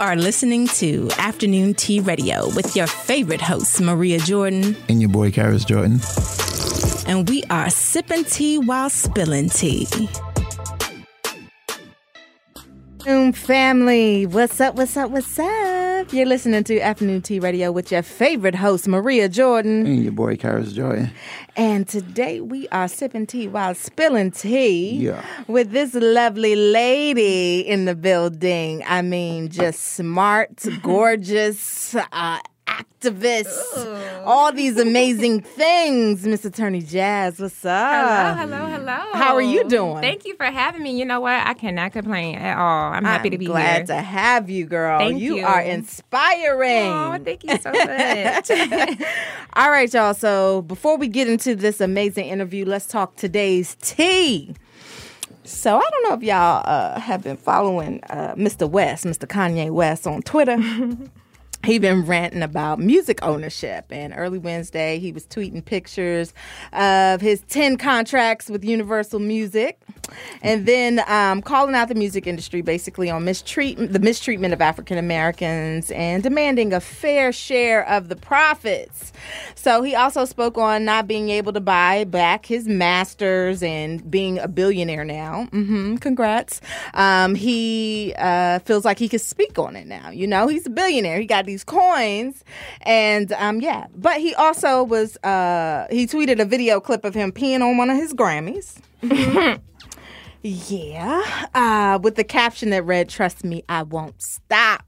[0.00, 4.74] are listening to Afternoon Tea Radio with your favorite hosts, Maria Jordan.
[4.88, 6.00] And your boy, Karis Jordan.
[7.06, 9.86] And we are sipping tea while spilling tea.
[13.04, 15.79] Boom family, what's up, what's up, what's up?
[16.08, 19.86] You're listening to Afternoon Tea Radio with your favorite host, Maria Jordan.
[19.86, 21.08] And your boy, Karis Joy.
[21.56, 25.24] And today we are sipping tea while spilling tea Yeah.
[25.46, 28.82] with this lovely lady in the building.
[28.86, 32.38] I mean, just smart, gorgeous, uh,
[32.70, 36.24] activist, all these amazing things.
[36.24, 38.38] Miss Attorney Jazz, what's up?
[38.38, 39.12] Hello, hello, hello.
[39.12, 40.00] How are you doing?
[40.00, 40.98] Thank you for having me.
[40.98, 41.46] You know what?
[41.46, 42.92] I cannot complain at all.
[42.92, 43.86] I'm happy I'm to be glad here.
[43.86, 44.98] to have you, girl.
[44.98, 45.44] Thank you you.
[45.44, 46.86] are inspiring.
[46.92, 48.50] Oh, thank you so much.
[49.54, 50.14] All right, y'all.
[50.14, 54.54] So before we get into this amazing interview, let's talk today's tea.
[55.44, 58.68] So I don't know if y'all uh, have been following uh, Mr.
[58.70, 59.26] West, Mr.
[59.26, 60.56] Kanye West on Twitter.
[61.64, 66.32] he been ranting about music ownership and early wednesday he was tweeting pictures
[66.72, 69.80] of his 10 contracts with universal music
[70.42, 74.98] and then um, calling out the music industry basically on mistreatment the mistreatment of african
[74.98, 79.12] americans and demanding a fair share of the profits.
[79.54, 84.38] So he also spoke on not being able to buy back his masters and being
[84.38, 85.46] a billionaire now.
[85.50, 86.60] Hmm congrats.
[86.94, 90.10] Um, he uh, feels like he can speak on it now.
[90.10, 91.20] You know he's a billionaire.
[91.20, 92.44] He got these coins.
[92.82, 93.86] And um yeah.
[93.94, 97.90] But he also was uh he tweeted a video clip of him peeing on one
[97.90, 98.78] of his grammys.
[100.42, 101.48] Yeah.
[101.54, 104.84] Uh with the caption that read trust me i won't stop.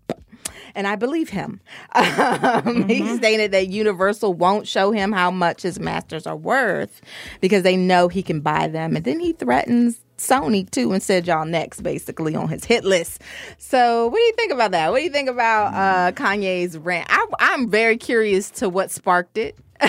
[0.75, 1.61] And I believe him.
[1.95, 7.01] Um, He stated that Universal won't show him how much his masters are worth
[7.41, 8.97] because they know he can buy them.
[8.97, 13.23] And then he threatens Sony too and said y'all next basically on his hit list.
[13.59, 14.91] So what do you think about that?
[14.91, 17.09] What do you think about uh, Kanye's rant?
[17.11, 19.59] I, I'm very curious to what sparked it.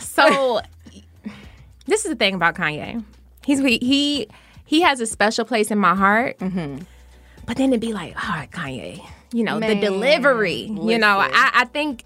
[0.00, 0.60] so
[1.86, 3.04] this is the thing about Kanye.
[3.44, 4.28] He's he
[4.64, 6.36] he has a special place in my heart.
[7.46, 10.62] But then it'd be like, all right, Kanye, you know, Man, the delivery.
[10.62, 11.18] You know.
[11.18, 12.04] I, I think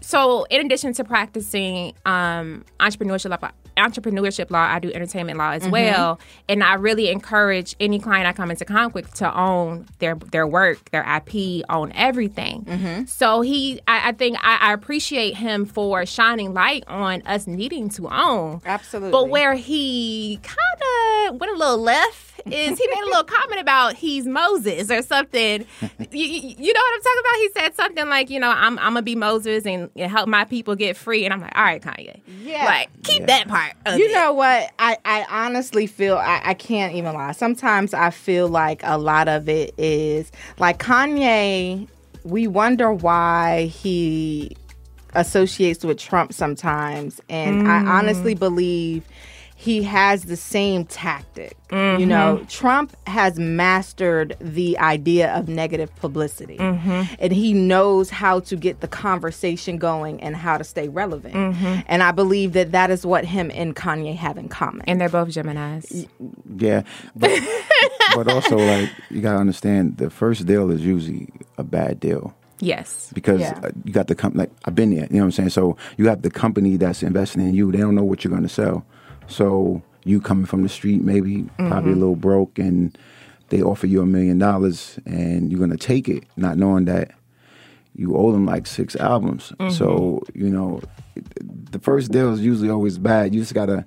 [0.00, 0.44] so.
[0.44, 3.32] In addition to practicing um, entrepreneurship
[3.76, 5.72] entrepreneurship law, I do entertainment law as mm-hmm.
[5.72, 10.14] well, and I really encourage any client I come into conflict with to own their
[10.14, 12.64] their work, their IP, own everything.
[12.64, 13.04] Mm-hmm.
[13.06, 17.88] So he, I, I think I, I appreciate him for shining light on us needing
[17.90, 18.60] to own.
[18.64, 19.12] Absolutely.
[19.12, 23.60] But where he kind of went a little left is he made a little comment
[23.60, 25.66] about he's Moses or something.
[25.80, 27.34] you, you you know what I'm talking about?
[27.36, 30.44] He said something like, you know, I'm, I'm gonna be Moses and, and help my
[30.44, 31.24] people get free.
[31.24, 32.20] And I'm like, all right, Kanye.
[32.42, 32.64] Yeah.
[32.64, 33.74] Like, keep that part.
[33.86, 34.12] Of You it.
[34.12, 34.70] know what?
[34.78, 37.32] I, I honestly feel I, I can't even lie.
[37.32, 41.88] Sometimes I feel like a lot of it is like Kanye.
[42.24, 44.56] We wonder why he
[45.14, 47.88] associates with Trump sometimes, and I mm.
[47.88, 49.04] honestly believe
[49.62, 51.56] he has the same tactic.
[51.70, 52.08] You mm-hmm.
[52.08, 57.02] know, Trump has mastered the idea of negative publicity, mm-hmm.
[57.20, 61.34] and he knows how to get the conversation going and how to stay relevant.
[61.34, 61.82] Mm-hmm.
[61.86, 64.82] And I believe that that is what him and Kanye have in common.
[64.88, 66.08] And they're both Geminis.
[66.56, 66.82] Yeah.
[67.14, 67.30] But,
[68.16, 72.34] but also, like, you got to understand the first deal is usually a bad deal.
[72.58, 73.12] Yes.
[73.14, 73.60] Because Yeah.
[73.62, 75.50] uh, you got the company, like, I've been there, you know what I'm saying?
[75.50, 78.42] So you have the company that's investing in you, they don't know what you're going
[78.42, 78.84] to sell.
[79.32, 82.00] So you coming from the street, maybe probably a mm-hmm.
[82.00, 82.96] little broke, and
[83.48, 87.12] they offer you a million dollars, and you're going to take it, not knowing that
[87.94, 89.52] you owe them like six albums.
[89.70, 90.44] So, mm-hmm.
[90.44, 90.80] you know,
[91.70, 93.34] the first deal is usually always bad.
[93.34, 93.84] You just got to,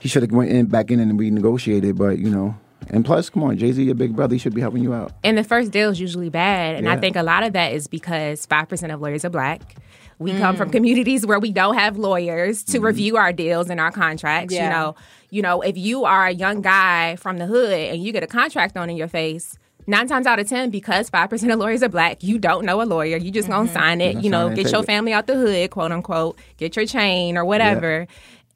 [0.00, 2.56] he should have went in back in and renegotiated, but, you know,
[2.88, 5.12] and plus, come on, Jay Z, your big brother, he should be helping you out.
[5.22, 6.76] And the first deal is usually bad.
[6.76, 9.76] And I think a lot of that is because 5% of lawyers are black.
[10.18, 10.72] We come from mm.
[10.72, 12.86] communities where we don't have lawyers to mm-hmm.
[12.86, 14.54] review our deals and our contracts.
[14.54, 14.64] Yeah.
[14.64, 14.94] You know,
[15.30, 18.26] you know, if you are a young guy from the hood and you get a
[18.26, 21.82] contract thrown in your face, nine times out of ten, because five percent of lawyers
[21.82, 23.16] are black, you don't know a lawyer.
[23.16, 23.74] You just gonna mm-hmm.
[23.74, 24.22] sign it.
[24.22, 26.86] You know, sign it and get your family out the hood, quote unquote, get your
[26.86, 28.06] chain or whatever.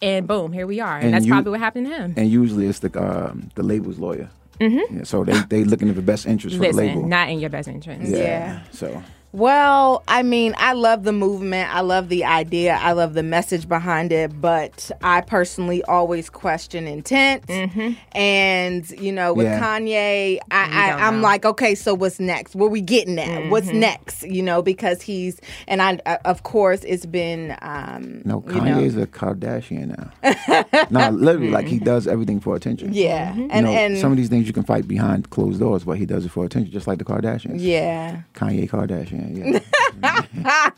[0.02, 0.96] And boom, here we are.
[0.96, 2.14] And, And that's you- probably what happened to him.
[2.16, 4.28] And usually it's the um, the label's lawyer.
[4.60, 4.98] Mm-hmm.
[4.98, 7.06] Yeah, so they they looking at the best interest for the label.
[7.06, 8.10] not in your best interest.
[8.10, 8.60] Yeah.
[8.70, 9.02] So
[9.36, 11.68] Well, I mean, I love the movement.
[11.74, 12.78] I love the idea.
[12.80, 14.40] I love the message behind it.
[14.40, 17.46] But I personally always question intent.
[17.46, 17.92] Mm-hmm.
[18.16, 19.60] And, you know, with Yeah.
[19.60, 21.22] Kanye, I, I, I'm know.
[21.22, 22.54] like, okay, so what's next?
[22.56, 23.50] Where we getting at?
[23.50, 23.80] What's mm-hmm.
[23.80, 24.22] next?
[24.22, 25.38] You know, because he's,
[25.68, 30.86] and I, I of course, it's been, um, No, you know, Kanye's a Kardashian now.
[30.90, 32.94] no, literally, like he does everything for attention.
[32.94, 33.32] yeah.
[33.32, 33.40] Mm-hmm.
[33.40, 35.98] You And, know, and, some of these things you can fight behind closed doors, but
[35.98, 37.56] he does it for attention, just like the Kardashians.
[37.60, 38.22] yeah.
[38.32, 39.25] Kanye Kardashian.
[39.34, 40.70] Yeah.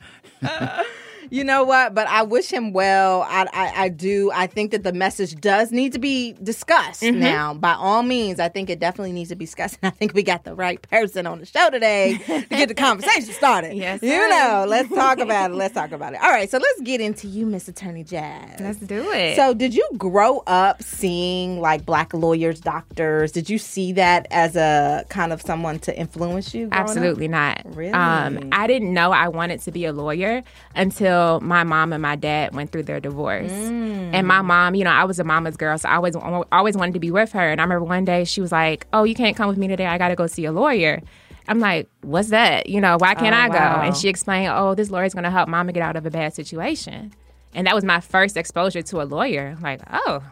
[1.30, 1.94] You know what?
[1.94, 3.22] But I wish him well.
[3.22, 4.30] I, I, I do.
[4.34, 7.20] I think that the message does need to be discussed Mm-hmm.
[7.20, 7.54] now.
[7.54, 9.78] By all means, I think it definitely needs to be discussed.
[9.82, 12.74] And I think we got the right person on the show today to get the
[12.88, 13.74] conversation started.
[13.74, 14.28] Yes, You sir.
[14.28, 15.54] know, let's talk about it.
[15.58, 16.20] Let's talk about it.
[16.22, 18.60] All right, so let's get into you, Miss Attorney Jazz.
[18.60, 19.34] Let's do it.
[19.36, 23.32] So, did you grow up seeing like black lawyers, doctors?
[23.32, 26.68] Did you see that as a kind of someone to influence you?
[26.68, 26.88] growing up?
[26.88, 27.62] Absolutely not.
[27.74, 27.92] Really?
[27.92, 30.42] Um, I didn't know I wanted to be a lawyer
[30.74, 33.50] until my mom and my dad went through their divorce.
[33.50, 34.10] Mm.
[34.14, 36.16] And my mom, you know, I was a mama's girl, so I always
[36.52, 37.50] always wanted to be with her.
[37.50, 39.86] And I remember one day she was like, "Oh, you can't come with me today.
[39.86, 41.00] I got to go see a lawyer."
[41.46, 42.68] I'm like, "What's that?
[42.68, 43.82] You know, why can't Oh, I go?" wow.
[43.82, 46.34] And she explained, "Oh, this lawyer's going to help mama get out of a bad
[46.34, 47.12] situation."
[47.54, 49.56] And that was my first exposure to a lawyer.
[49.62, 50.22] Like, oh,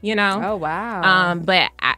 [0.00, 0.40] you know.
[0.44, 1.02] Oh wow.
[1.02, 1.94] Um, but I,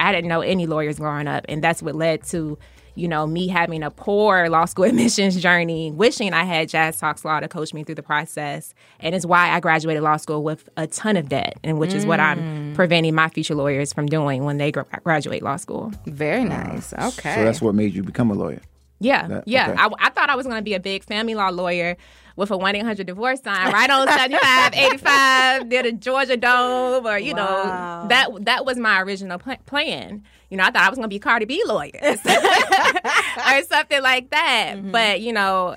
[0.00, 2.58] I didn't know any lawyers growing up, and that's what led to,
[2.98, 7.24] you know, me having a poor law school admissions journey, wishing I had Jazz Talks
[7.24, 10.68] Law to coach me through the process, and it's why I graduated law school with
[10.76, 12.22] a ton of debt, and which is what Mm.
[12.24, 15.92] I'm preventing my future lawyers from doing when they gra- graduate law school.
[16.06, 16.92] Very nice.
[16.92, 17.34] Okay.
[17.36, 18.60] So that's what made you become a lawyer.
[19.00, 19.70] Yeah, That- yeah.
[19.70, 19.80] okay.
[19.80, 21.96] I, I thought I was going to be a big family law lawyer
[22.34, 25.92] with a one eight hundred divorce sign right on seventy five eighty five near the
[25.92, 28.02] Georgia Dome, or you Wow.
[28.02, 30.24] know that that was my original pl- plan.
[30.50, 34.30] You know, I thought I was going to be Cardi B lawyer or something like
[34.30, 34.74] that.
[34.76, 34.90] Mm-hmm.
[34.92, 35.76] But you know.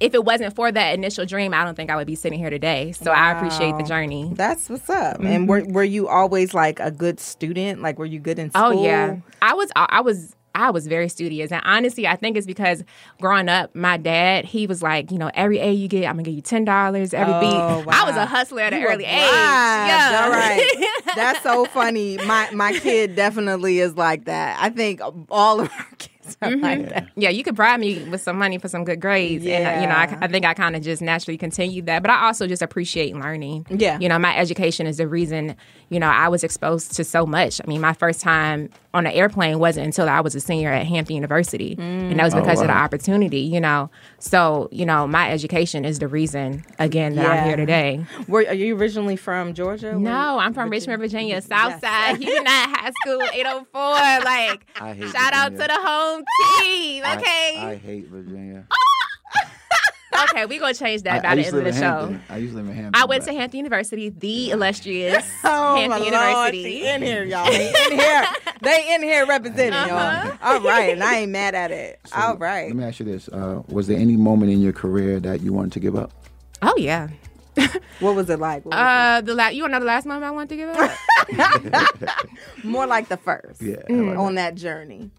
[0.00, 2.50] If it wasn't for that initial dream, I don't think I would be sitting here
[2.50, 2.90] today.
[2.90, 4.32] So I appreciate the journey.
[4.34, 5.20] That's what's up.
[5.20, 7.82] And were were you always like a good student?
[7.82, 8.64] Like were you good in school?
[8.64, 9.70] Oh yeah, I was.
[9.76, 10.34] I was.
[10.54, 12.84] I was very studious, and honestly, I think it's because
[13.20, 16.24] growing up, my dad he was like, you know, every A you get, I'm gonna
[16.24, 17.92] give you ten dollars every Oh, beat.
[17.94, 19.20] I was a hustler at an early age.
[19.22, 21.00] Yeah, All right.
[21.16, 22.18] That's so funny.
[22.18, 24.58] My my kid definitely is like that.
[24.60, 25.00] I think
[25.30, 26.11] all of our kids
[26.42, 26.60] are Mm-hmm.
[26.62, 27.08] like that.
[27.16, 29.86] yeah, you could bribe me with some money for some good grades, and uh, you
[29.88, 32.02] know, I, I think I kind of just naturally continued that.
[32.02, 33.66] But I also just appreciate learning.
[33.70, 33.98] Yeah.
[33.98, 35.56] you know, my education is the reason
[35.88, 37.60] you know I was exposed to so much.
[37.62, 40.86] I mean, my first time on an airplane wasn't until I was a senior at
[40.86, 43.40] Hampton University, and that was Oh, because of the opportunity.
[43.40, 48.04] You know, so you know, my education is the reason again that I'm here today.
[48.28, 49.98] Were are you originally from Georgia?
[49.98, 51.80] No, I'm from Richmond, Virginia, South Yes.
[51.80, 53.80] Side, Huguenot High School, 804.
[54.24, 55.80] Like, I hate shout out to the the
[56.14, 56.24] home
[56.60, 57.02] team.
[57.04, 58.66] Okay, I, hate Virginia.
[60.24, 61.78] okay, we're gonna change that I, by I the end of the show.
[61.80, 62.22] Hampton.
[62.28, 63.02] I used to live in Hampton.
[63.02, 66.62] I went but- to Hampton University, the illustrious Oh, my Hampton Lord, University.
[66.80, 67.46] she in here, y'all.
[67.50, 68.24] They in here.
[68.62, 70.36] They in here representing Uh-huh.
[70.40, 70.54] y'all.
[70.54, 71.98] All right, and I ain't mad at it.
[72.16, 72.68] All right.
[72.68, 75.52] Let me ask you this: uh, Was there any moment in your career that you
[75.52, 76.12] wanted to give up?
[76.62, 77.08] Oh yeah.
[77.98, 78.64] What was it like?
[78.64, 80.68] Was Uh, the la- you want to know the last moment I wanted to give
[80.70, 82.16] up?
[82.64, 83.60] More like the first.
[83.60, 85.10] Yeah, I like On that journey.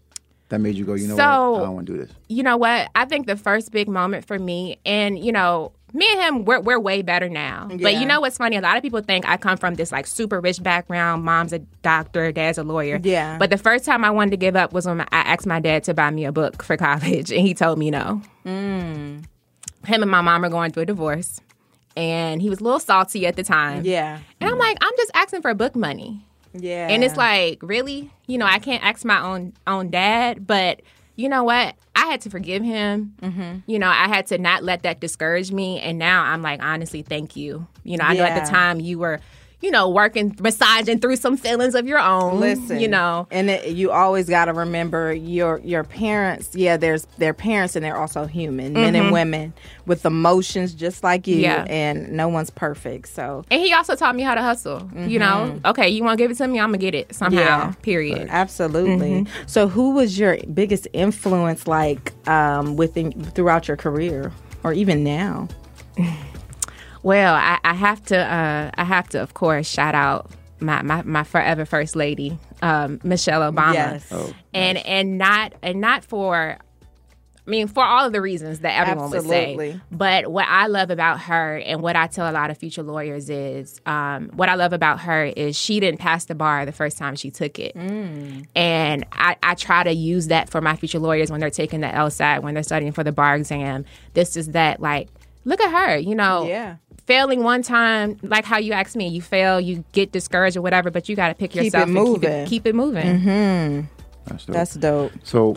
[0.54, 0.94] That made you go.
[0.94, 1.60] You know So- what?
[1.62, 2.10] I don't want to do this.
[2.28, 2.88] you know what?
[2.94, 6.60] I think the first big moment for me, and you know, me and him, we're,
[6.60, 7.68] we're way better now.
[7.80, 8.56] But you know what's funny?
[8.56, 11.24] A lot of people think I come from this like super rich background.
[11.24, 13.00] Mom's a doctor, dad's a lawyer.
[13.02, 13.36] Yeah.
[13.38, 15.82] But the first time I wanted to give up was when I asked my dad
[15.84, 18.22] to buy me a book for college, and he told me no.
[18.46, 19.24] Mm.
[19.86, 21.40] Him and my mom are going through a divorce,
[21.96, 23.84] and he was a little salty at the time.
[23.84, 24.18] Yeah.
[24.40, 26.24] And I'm like, I'm just asking for book money.
[26.54, 26.88] Yeah.
[26.88, 28.10] And it's like, really?
[28.26, 30.82] You know, I can't ask my own own dad, but
[31.16, 31.74] you know what?
[31.94, 33.14] I had to forgive him.
[33.20, 33.58] Mm-hmm.
[33.66, 35.80] You know, I had to not let that discourage me.
[35.80, 37.66] And now I'm like, honestly, thank you.
[37.84, 39.20] You know, I know at the time you were,
[39.64, 42.38] you know, working, massaging through some feelings of your own.
[42.38, 46.54] Listen, you know, and it, you always got to remember your your parents.
[46.54, 49.54] Yeah, there's their parents, and they're also human, men and women
[49.86, 51.36] with emotions just like you.
[51.36, 51.42] Mm-hmm.
[51.44, 51.64] Yeah.
[51.68, 53.08] and no one's perfect.
[53.08, 54.90] So and he also taught me how to hustle.
[54.94, 56.60] You know, okay, you want to give it to me?
[56.60, 57.38] I'm gonna get it somehow.
[57.38, 57.68] Mm-hmm.
[57.70, 57.72] Yeah.
[57.80, 58.28] Period.
[58.30, 59.10] absolutely.
[59.22, 59.42] Mm-hmm.
[59.46, 64.30] So who was your biggest influence, like um, within throughout your career,
[64.62, 65.48] or even now?
[67.04, 71.02] Well, I, I have to, uh, I have to, of course, shout out my my,
[71.02, 73.74] my forever first lady, um, Michelle Obama.
[73.74, 74.08] Yes.
[74.10, 76.58] Oh, and and not and not for
[77.46, 79.72] I mean, for all of the reasons that everyone would Absolutely.
[79.72, 79.80] say.
[79.90, 83.28] But what I love about her and what I tell a lot of future lawyers
[83.28, 86.96] is um, what I love about her is she didn't pass the bar the first
[86.96, 87.76] time she took it.
[87.76, 91.88] And I, I try to use that for my future lawyers when they're taking the
[91.88, 93.84] LSAT, when they're studying for the bar exam.
[94.14, 95.10] This is that, like,
[95.44, 96.46] look at her, you know.
[96.46, 96.76] Yeah.
[97.06, 100.90] Failing one time, like how you asked me, you fail, you get discouraged or whatever,
[100.90, 102.30] but you got to pick Keep it yourself and keep moving.
[102.30, 103.88] it, keep it moving.
[104.26, 104.54] That's dope.
[104.54, 105.12] That's dope.
[105.22, 105.56] so,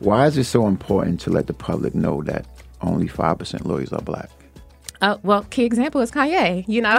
[0.00, 2.46] why is it so important to let the public know that
[2.80, 4.28] only five percent lawyers are black?
[5.00, 6.64] Uh, well, key example is Kanye.
[6.68, 6.96] You know,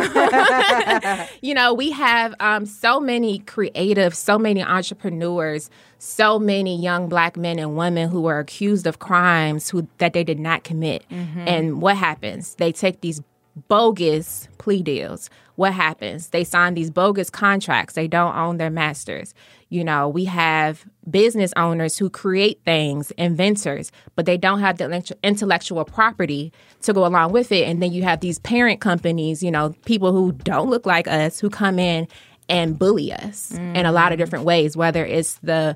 [1.41, 7.37] you know, we have um, so many creative, so many entrepreneurs, so many young black
[7.37, 11.05] men and women who are accused of crimes who that they did not commit.
[11.09, 12.55] And what happens?
[12.55, 13.21] They take these
[13.67, 15.29] bogus plea deals.
[15.55, 16.29] What happens?
[16.29, 17.93] They sign these bogus contracts.
[17.93, 19.33] They don't own their masters.
[19.69, 25.15] You know, we have business owners who create things, inventors, but they don't have the
[25.23, 27.67] intellectual property to go along with it.
[27.67, 31.39] And then you have these parent companies, you know, people who don't look like us
[31.39, 32.07] who come in
[32.49, 34.21] and bully us in a lot of mm.
[34.21, 35.75] different ways, whether it's the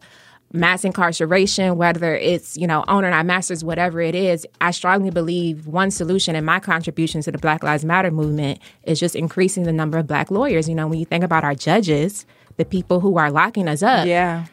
[0.53, 5.67] mass incarceration, whether it's, you know, owning our masters, whatever it is, I strongly believe
[5.67, 9.73] one solution and my contribution to the Black Lives Matter movement is just increasing the
[9.73, 10.69] number of black lawyers.
[10.69, 12.25] You know, when you think about our judges,
[12.55, 14.45] the people who are locking us up, Yeah.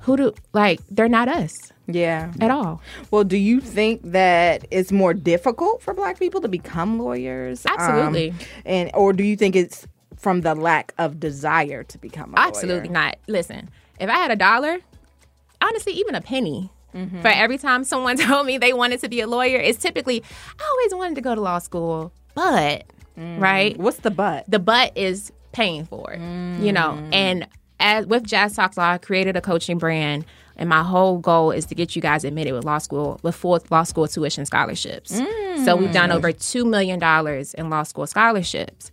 [0.00, 1.54] who do like they're not us
[1.86, 2.32] Yeah.
[2.40, 2.82] at all.
[3.10, 7.64] Well, do you think that it's more difficult for black people to become lawyers?
[7.64, 8.34] Um, Absolutely.
[8.66, 12.48] and or do you think it's from the lack of desire to become a lawyer?
[12.48, 13.16] Absolutely not.
[13.28, 14.78] Listen, if I had a dollar,
[15.60, 16.70] honestly, even a penny.
[16.94, 17.20] Mm-hmm.
[17.20, 20.22] For every time someone told me they wanted to be a lawyer, it's typically
[20.58, 22.84] I always wanted to go to law school, but
[23.18, 23.40] mm.
[23.40, 24.50] right, What's the but?
[24.50, 26.20] the but is paying for it,
[26.62, 26.98] you know.
[26.98, 27.14] Mm.
[27.14, 27.48] And
[27.80, 30.24] as with Jazz Talks Law, I created a coaching brand,
[30.56, 33.60] and my whole goal is to get you guys admitted with law school with full
[33.70, 35.12] law school tuition scholarships.
[35.12, 35.64] Mm.
[35.64, 38.90] So we've done over two million dollars in law school scholarships.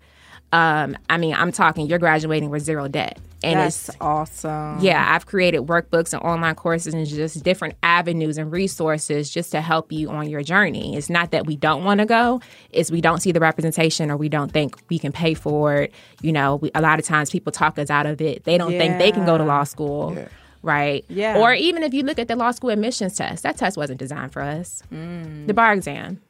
[0.55, 4.79] Um, I mean, I'm talking you're graduating with zero debt, and That's it's awesome.
[4.79, 9.59] yeah, I've created workbooks and online courses and just different avenues and resources just to
[9.59, 10.95] help you on your journey.
[10.95, 14.15] It's not that we don't want to go, it's we don't see the representation or
[14.15, 15.93] we don't think we can pay for it.
[16.21, 18.45] You know, we, a lot of times people talk us out of it.
[18.45, 20.17] They don't think they can go to law school.
[20.62, 21.03] Right.
[21.09, 21.38] Yeah.
[21.38, 24.31] Or even if you look at the law school admissions test, that test wasn't designed
[24.31, 24.83] for us.
[24.89, 26.21] The bar exam.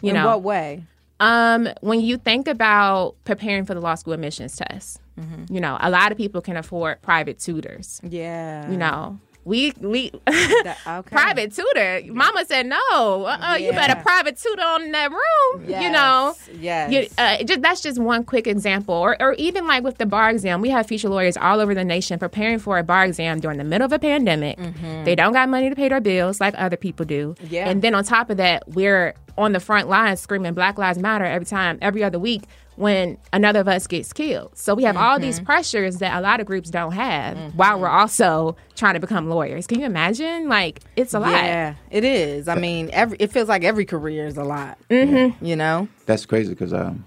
[0.00, 0.84] You In know, what way?
[1.20, 5.00] Um, when you think about preparing for the law school admissions test,
[5.48, 8.00] you know, a lot of people can afford private tutors.
[8.02, 8.68] Yeah.
[8.70, 10.10] You know, we we
[11.06, 12.00] private tutor.
[12.06, 13.24] Mama said no.
[13.26, 15.64] Uh-uh, You better private tutor on that room.
[15.68, 16.34] You know.
[16.58, 16.90] Yes.
[16.92, 20.30] You, uh, just, that's just one quick example, or, or even like with the bar
[20.30, 23.58] exam, we have future lawyers all over the nation preparing for a bar exam during
[23.58, 24.58] the middle of a pandemic.
[25.04, 27.54] They don't got money to pay their bills like other people do, Mm-hmm.
[27.54, 27.68] Yeah.
[27.68, 31.24] and then on top of that, we're on the front lines screaming Black Lives Matter
[31.24, 32.42] every time, every other week
[32.76, 34.56] when another of us gets killed.
[34.56, 35.46] So we have all these Mm-hmm.
[35.46, 39.66] pressures that a lot of groups don't have while we're also trying to become lawyers.
[39.66, 40.48] Can you imagine?
[40.48, 41.32] Like it's a lot.
[41.32, 42.48] Yeah, it is.
[42.48, 44.78] I mean, every it feels like every career is a lot.
[44.90, 45.44] Mm-hmm.
[45.44, 45.88] You know.
[46.06, 47.04] That's crazy because um,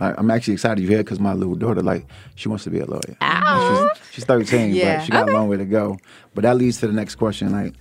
[0.00, 2.06] I, I'm actually excited you're here because my little daughter, like,
[2.36, 3.16] she wants to be a lawyer.
[3.20, 3.90] Ow.
[3.94, 4.98] She's, she's 13, Yeah.
[4.98, 5.98] but she got a long way to go.
[6.34, 7.50] But that leads to the next question.
[7.50, 7.74] Like,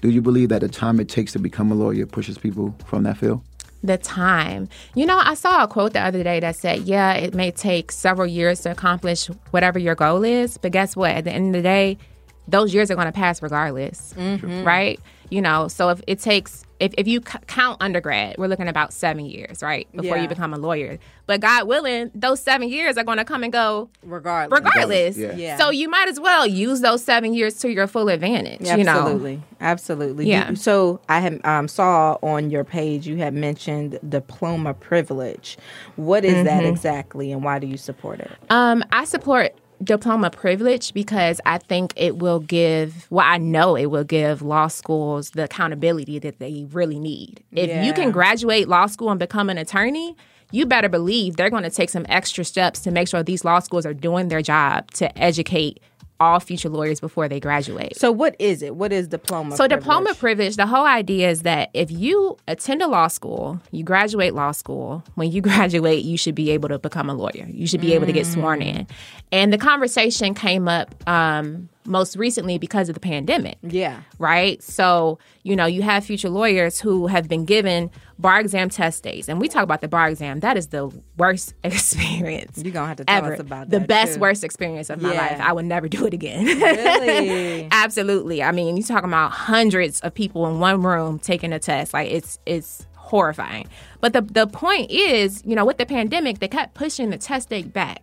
[0.00, 3.04] do you believe that the time it takes to become a lawyer pushes people from
[3.04, 3.42] that field?
[3.82, 4.68] The time.
[4.94, 7.92] You know, I saw a quote the other day that said, Yeah, it may take
[7.92, 11.10] several years to accomplish whatever your goal is, but guess what?
[11.10, 11.98] At the end of the day,
[12.48, 14.64] those years are going to pass regardless, mm-hmm.
[14.64, 15.00] right?
[15.30, 18.70] You know, so if it takes, if, if you c- count undergrad, we're looking at
[18.70, 19.86] about seven years, right?
[19.96, 20.22] Before Yeah.
[20.22, 20.98] you become a lawyer.
[21.26, 24.60] But God willing, those seven years are going to come and go Regardless.
[24.60, 25.16] regardless.
[25.16, 25.32] Yeah.
[25.36, 25.56] Yeah.
[25.58, 28.90] So you might as well use those seven years to your full advantage, you know?
[29.00, 30.28] Absolutely, absolutely.
[30.28, 30.50] Yeah.
[30.50, 35.56] You- so I had um, saw on your page you had mentioned diploma privilege.
[35.96, 36.44] What is Mm-hmm.
[36.44, 38.30] that exactly, and why do you support it?
[38.50, 43.86] Um, I support diploma privilege because I think it will give, well, I know it
[43.86, 47.42] will give law schools the accountability that they really need.
[47.52, 50.16] If you can graduate law school and become an attorney,
[50.52, 53.58] you better believe they're going to take some extra steps to make sure these law
[53.58, 55.80] schools are doing their job to educate
[56.22, 57.96] all future lawyers before they graduate.
[57.96, 58.76] So what is it?
[58.76, 59.56] What is diploma?
[59.56, 59.80] So, privilege?
[59.80, 64.34] diploma privilege, the whole idea is that if you attend a law school, you graduate
[64.34, 67.46] law school, when you graduate, you should be able to become a lawyer.
[67.48, 68.86] You should be able to get sworn in.
[69.30, 73.58] And the conversation came up um, most recently because of the pandemic.
[73.62, 74.02] Yeah.
[74.18, 74.62] Right?
[74.62, 79.28] So, you know, you have future lawyers who have been given bar exam test days.
[79.28, 80.40] And we talk about the bar exam.
[80.40, 82.58] That is the worst experience.
[82.62, 83.34] You're going to have to tell ever.
[83.34, 84.20] us about The best, too.
[84.20, 85.20] worst experience of my Yeah.
[85.20, 85.40] life.
[85.40, 86.44] I would never do it again.
[86.44, 87.68] Really?
[87.72, 88.42] Absolutely.
[88.42, 91.92] I mean, you're talking about hundreds of people in one room taking a test.
[91.92, 93.66] Like it's it's horrifying.
[94.00, 97.48] But the the point is, you know, with the pandemic, they kept pushing the test
[97.50, 98.02] date back.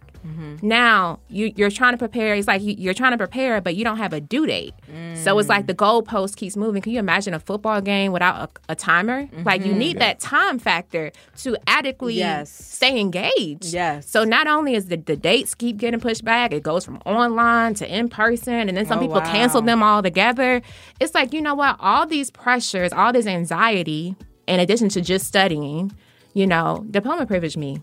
[0.62, 2.36] Now you, you're trying to prepare.
[2.36, 4.74] It's like you, you're trying to prepare, but you don't have a due date.
[5.16, 6.82] So it's like the goalpost keeps moving.
[6.82, 9.28] Can you imagine a football game without a, a timer?
[9.44, 9.80] Like you mm-hmm.
[9.80, 12.50] need that time factor to adequately Yes.
[12.52, 13.66] stay engaged.
[13.74, 14.10] Yes.
[14.10, 17.74] So not only is the, the dates keep getting pushed back, it goes from online
[17.76, 19.32] to in person, and then some Oh, people wow.
[19.32, 20.62] cancel them all together.
[21.00, 21.76] It's like, you know what?
[21.80, 24.16] All these pressures, all this anxiety,
[24.48, 25.92] in addition to just studying,
[26.34, 27.82] you know, diploma privilege me.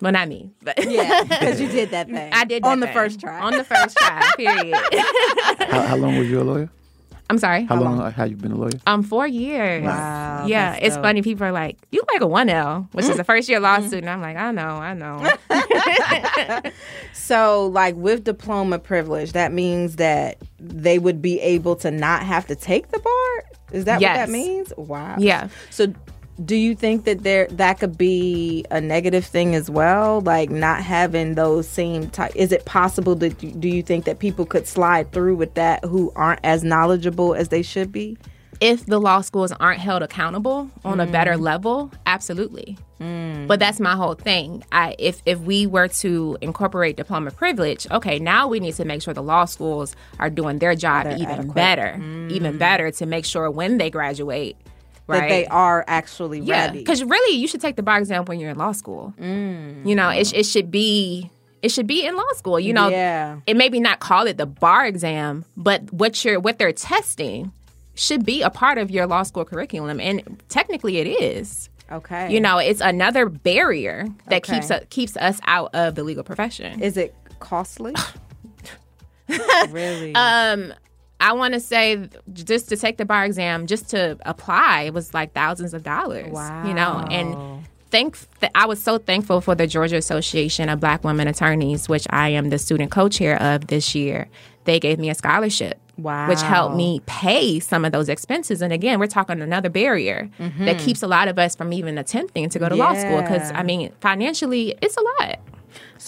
[0.00, 2.32] Well, not me, but Yeah, because you did that thing.
[2.32, 2.94] I did on the thing.
[2.94, 3.40] first try.
[3.40, 4.76] On the first try, period.
[5.70, 6.70] How, how long was you a lawyer?
[7.30, 7.64] I'm sorry.
[7.64, 8.70] How, long, have you been a lawyer?
[8.86, 9.84] Um, four years.
[9.84, 11.04] Wow, Yeah, it's dope.
[11.04, 11.20] funny.
[11.20, 14.08] People are like, "You like a one L," which is a first year law student.
[14.08, 15.30] I'm like, I know, I know.
[17.12, 22.46] So, like with diploma privilege, that means that they would be able to not have
[22.46, 23.44] to take the bar.
[23.72, 24.72] Is that what that means?
[24.78, 25.16] Wow.
[25.18, 25.48] yeah.
[25.68, 25.92] So,
[26.44, 30.82] do you think that there that could be a negative thing as well, like not
[30.82, 32.32] having those same type?
[32.36, 35.84] Is it possible that you- do you think that people could slide through with that
[35.84, 38.16] who aren't as knowledgeable as they should be?
[38.60, 41.40] if the law schools aren't held accountable on a better mm.
[41.40, 42.76] level, absolutely.
[43.00, 43.46] Mm.
[43.46, 44.64] But that's my whole thing.
[44.72, 49.02] I, if if we were to incorporate diploma privilege, okay, now we need to make
[49.02, 51.54] sure the law schools are doing their job They're even adequate.
[51.54, 51.94] better,
[52.28, 52.58] even mm.
[52.58, 54.56] better to make sure when they graduate,
[55.08, 55.20] right?
[55.22, 56.78] That they are actually yeah, ready.
[56.78, 59.12] because really, you should take the bar exam when you're in law school.
[59.18, 61.30] You know, it it should be.
[61.60, 62.86] It should be in law school, you know.
[62.88, 63.40] Yeah.
[63.48, 67.50] It maybe not call it the bar exam, but what you're what they're testing
[67.96, 71.68] should be a part of your law school curriculum, and technically it is.
[71.90, 72.30] Okay.
[72.32, 74.54] You know, it's another barrier that Okay.
[74.54, 76.80] keeps us keeps us out of the legal profession.
[76.80, 77.92] is it costly?
[79.70, 80.14] really?
[80.14, 80.72] Um,
[81.20, 85.12] I want to say just to take the bar exam, just to apply, it was
[85.14, 86.30] like thousands of dollars.
[86.30, 86.66] Wow.
[86.66, 91.02] You know, and thank th- I was so thankful for the Georgia Association of Black
[91.04, 94.28] Women Attorneys, which I am the student co-chair of this year.
[94.64, 95.80] They gave me a scholarship.
[95.96, 96.28] Wow.
[96.28, 98.62] Which helped me pay some of those expenses.
[98.62, 100.78] And again, we're talking another barrier that mm-hmm.
[100.78, 103.20] keeps a lot of us from even attempting to go to law school.
[103.20, 105.40] Because, I mean, financially, it's a lot.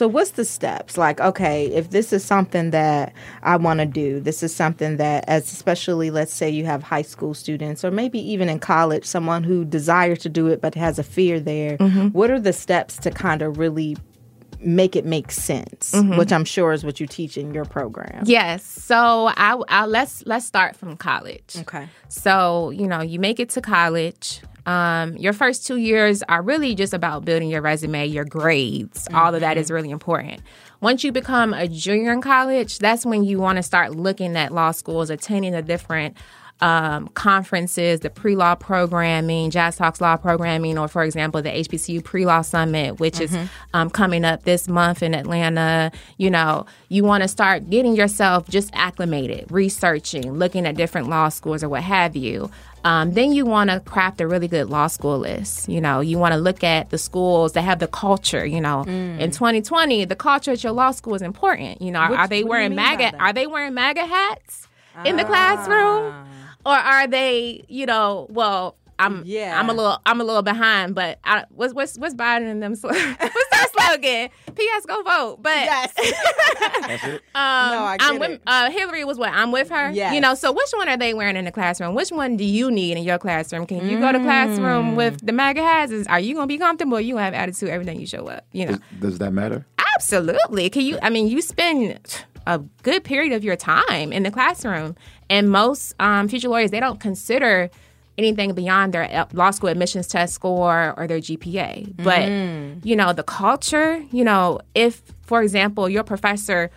[0.01, 0.97] So what's the steps?
[0.97, 5.27] Like, okay, if this is something that I want to do, this is something that
[5.29, 9.45] as especially let's say you have high school students or maybe even in college, someone
[9.45, 11.77] who desires to do it but has a fear there.
[11.77, 12.07] Mm-hmm.
[12.17, 13.99] What are the steps to kind of really
[14.61, 15.93] make it make sense?
[15.93, 16.17] Mm-hmm.
[16.17, 18.23] Which I'm sure is what you teach in your program.
[18.25, 18.65] Yes.
[18.65, 21.57] So I, I let's let's start from college.
[21.59, 21.91] Okay.
[22.09, 24.41] So, you know, you make it to college.
[24.71, 29.09] Um, your first two years are really just about building your resume, your grades.
[29.13, 30.43] All of that is really important.
[30.81, 34.53] Once you become a junior in college, that's when you want to start looking at
[34.53, 36.17] law schools, attending the different
[36.61, 42.05] um, conferences, the pre law programming, Jazz Talks Law programming, or for example, the HBCU
[42.05, 43.37] Pre Law Summit, which is
[43.73, 45.91] um, coming up this month in Atlanta.
[46.19, 51.29] You know, you want to start getting yourself just acclimated, researching, looking at different law
[51.29, 52.51] schools or what have you.
[52.85, 55.69] Um, then you want to craft a really good law school list.
[55.69, 58.45] You know, you want to look at the schools that have the culture.
[58.47, 61.83] You know, in 2020, the culture at your law school is important.
[61.83, 63.17] You know, are, Which- are they what do you wearing MAGA?
[63.19, 64.69] Are they wearing MAGA hats
[65.05, 66.15] in the classroom?
[66.67, 69.59] or are they you know well i'm Yeah.
[69.59, 72.75] i'm a little i'm a little behind but I, what's what's what's biden and them
[72.77, 75.93] sl- what's their slogan ps go vote but Yes.
[76.81, 77.23] That's it.
[77.35, 78.43] no, I get I'm with, it.
[78.47, 79.91] uh, Hillary was what I'm with her.
[79.91, 80.15] Yes.
[80.15, 81.95] You know, so which one are they wearing in the classroom?
[81.95, 83.67] Which one do you need in your classroom?
[83.67, 84.25] Can you go to Mm.
[84.25, 85.93] classroom with the MAGA hats?
[85.93, 86.97] Is- Are you gonna be comfortable?
[86.99, 88.45] Or you gonna have attitude every time you show up?
[88.53, 89.65] You know, Does, does that matter?
[89.97, 90.69] Absolutely.
[90.71, 90.99] Can you?
[91.03, 91.99] I mean, you spend
[92.47, 94.97] a good period of your time in the classroom,
[95.29, 97.71] and most um, future lawyers they don't consider
[98.21, 101.71] anything beyond their uh, law school admissions test score or their GPA.
[102.09, 102.25] But
[102.89, 103.93] you know, the culture.
[104.19, 104.93] You know, if
[105.31, 106.71] for example your professor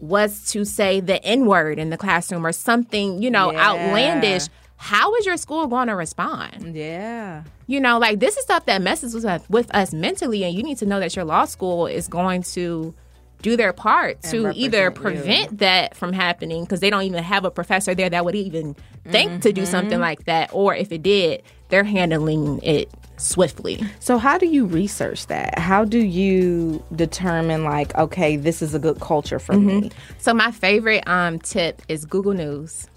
[0.00, 3.68] was to say the N word in the classroom or something, you know, Yeah.
[3.70, 4.44] outlandish.
[4.78, 6.76] How is your school going to respond?
[6.76, 7.44] Yeah.
[7.66, 10.62] You know, like this is stuff that messes with us, with us mentally, and you
[10.62, 12.94] need to know that your law school is going to
[13.42, 15.22] do their part to either represent you.
[15.22, 18.74] prevent that from happening because they don't even have a professor there that would even
[19.04, 19.70] think to do Mm-hmm.
[19.70, 23.82] something like that, or if it did, they're handling it swiftly.
[24.00, 25.58] So how do you research that?
[25.58, 29.90] How do you determine like, okay, this is a good culture for me?
[30.18, 32.88] So my favorite um, tip is Google News.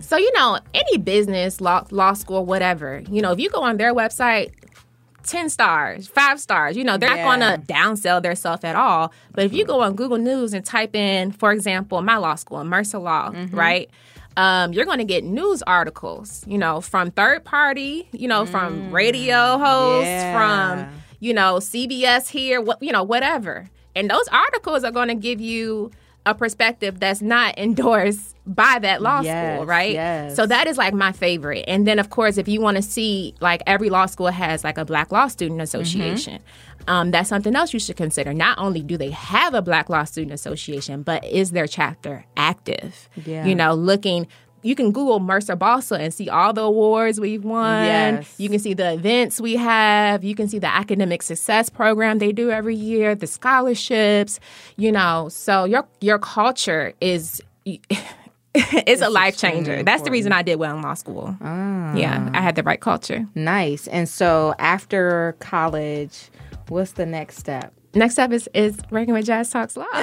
[0.00, 3.76] So you know, any business, law, law school, whatever, you know, if you go on
[3.76, 4.52] their website,
[5.22, 7.24] ten stars, five stars, you know, they're Yeah.
[7.24, 9.12] not going to downsell their stuff at all.
[9.32, 12.62] But if you go on Google News and type in, for example, my law school,
[12.64, 13.88] Mercer Law, right?
[14.36, 18.90] Um, you're going to get news articles, you know, from third party, you know, from
[18.90, 20.32] radio hosts, Yeah.
[20.32, 23.68] from you know, CBS here, what you know, whatever.
[23.94, 25.90] And those articles are going to give you
[26.26, 29.92] a perspective that's not endorsed by that law Yes, school, right?
[29.92, 30.34] yes.
[30.34, 31.64] So that is like my favorite.
[31.68, 34.78] And then of course, if you want to see like every law school has like
[34.78, 36.40] a Black Law Student Association.
[36.88, 38.34] Um, that's something else you should consider.
[38.34, 43.08] Not only do they have a Black Law Student Association, but is their chapter active?
[43.24, 43.46] Yeah.
[43.46, 44.26] You know, looking
[44.64, 47.84] you can Google Mercer BLSA and see all the awards we've won.
[47.84, 48.34] Yes.
[48.38, 50.22] You can see the events we have.
[50.22, 54.38] You can see the academic success program they do every year, the scholarships.
[54.76, 57.40] You know, so your your culture is.
[58.86, 59.82] It's a life changer.
[59.82, 61.34] That's the reason I did well in law school.
[61.40, 63.26] Yeah, I had the right culture.
[63.34, 63.86] Nice.
[63.88, 66.30] And so after college,
[66.68, 67.72] what's the next step?
[67.94, 69.84] Next step is is working with Jazz Talks Law.
[69.92, 69.98] so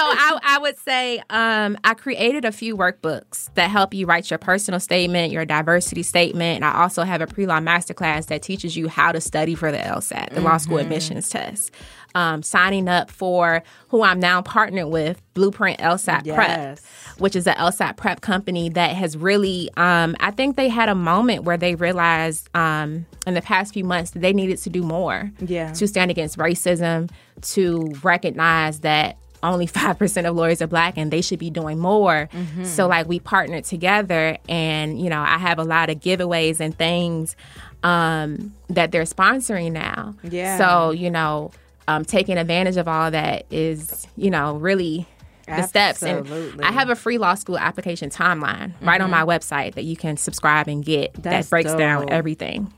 [0.00, 4.38] I, I would say um, I created a few workbooks that help you write your
[4.38, 8.88] personal statement, your diversity statement, and I also have a pre-law masterclass that teaches you
[8.88, 11.70] how to study for the LSAT, the law school admissions test.
[12.16, 16.34] Um, signing up for who I'm now partnered with, Blueprint LSAT Yes.
[16.36, 16.78] Prep
[17.18, 20.94] which is a LSAT prep company that has really, um, I think they had a
[20.96, 24.82] moment where they realized um, in the past few months that they needed to do
[24.82, 25.72] more Yeah.
[25.74, 27.10] to stand against racism,
[27.42, 32.28] to recognize that only 5% of lawyers are black and they should be doing more.
[32.64, 36.76] So, like, we partnered together, and, you know, I have a lot of giveaways and
[36.76, 37.36] things
[37.84, 40.14] um, that they're sponsoring now.
[40.22, 40.58] Yeah.
[40.58, 41.50] So, you know,
[41.88, 45.06] um, taking advantage of all that is, you know, really
[45.46, 46.02] the steps.
[46.02, 49.96] And I have a free law school application timeline right on my website that you
[49.96, 52.10] can subscribe and get That's that breaks down dope.
[52.10, 52.72] everything.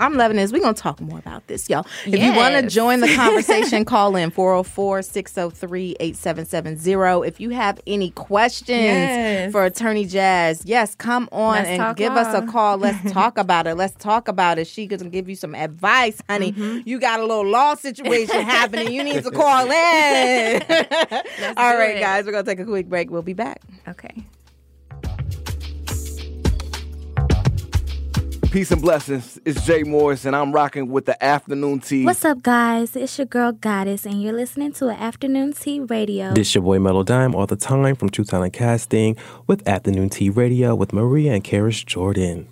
[0.00, 0.52] I'm loving this.
[0.52, 1.86] We're going to talk more about this, y'all.
[2.06, 7.26] If you want to join the conversation, call in 404 603 8770.
[7.28, 9.52] If you have any questions Yes.
[9.52, 12.78] for Attorney Jazz, yes, come on Let's and give us a call.
[12.78, 13.74] Let's talk about it.
[13.74, 14.66] Let's talk about it.
[14.66, 16.52] She can give you some advice, honey.
[16.52, 16.88] Mm-hmm.
[16.88, 18.92] You got a little law situation happening.
[18.92, 20.62] You need to call in.
[21.56, 22.00] All right, it.
[22.00, 23.10] guys, we're going to take a quick break.
[23.10, 23.62] We'll be back.
[23.88, 24.24] Okay.
[28.56, 29.38] Peace and blessings.
[29.44, 32.06] It's Jay Morris, and I'm rocking with the afternoon tea.
[32.06, 32.96] What's up, guys?
[32.96, 36.32] It's your girl Goddess, and you're listening to Afternoon Tea Radio.
[36.32, 39.14] This your boy Mellow Dime all the time from True Talent Casting
[39.46, 42.48] with Afternoon Tea Radio with Maria and Karis Jordan.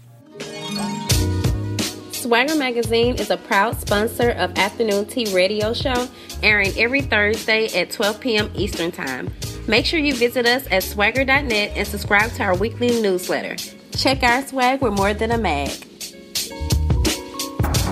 [2.12, 6.06] Swagger Magazine is a proud sponsor of Afternoon Tea Radio Show,
[6.42, 8.50] airing every Thursday at 12 p.m.
[8.54, 9.32] Eastern Time.
[9.66, 13.56] Make sure you visit us at swagger.net and subscribe to our weekly newsletter.
[13.96, 15.93] Check our swag, we're more than a mag.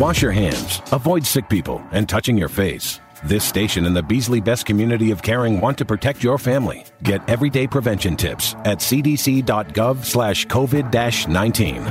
[0.02, 2.98] Wash your hands, avoid sick people, and touching your face.
[3.22, 6.84] This station and the Beasley Best community of caring want to protect your family.
[7.04, 11.86] Get everyday prevention tips at cdc.gov slash COVID-19.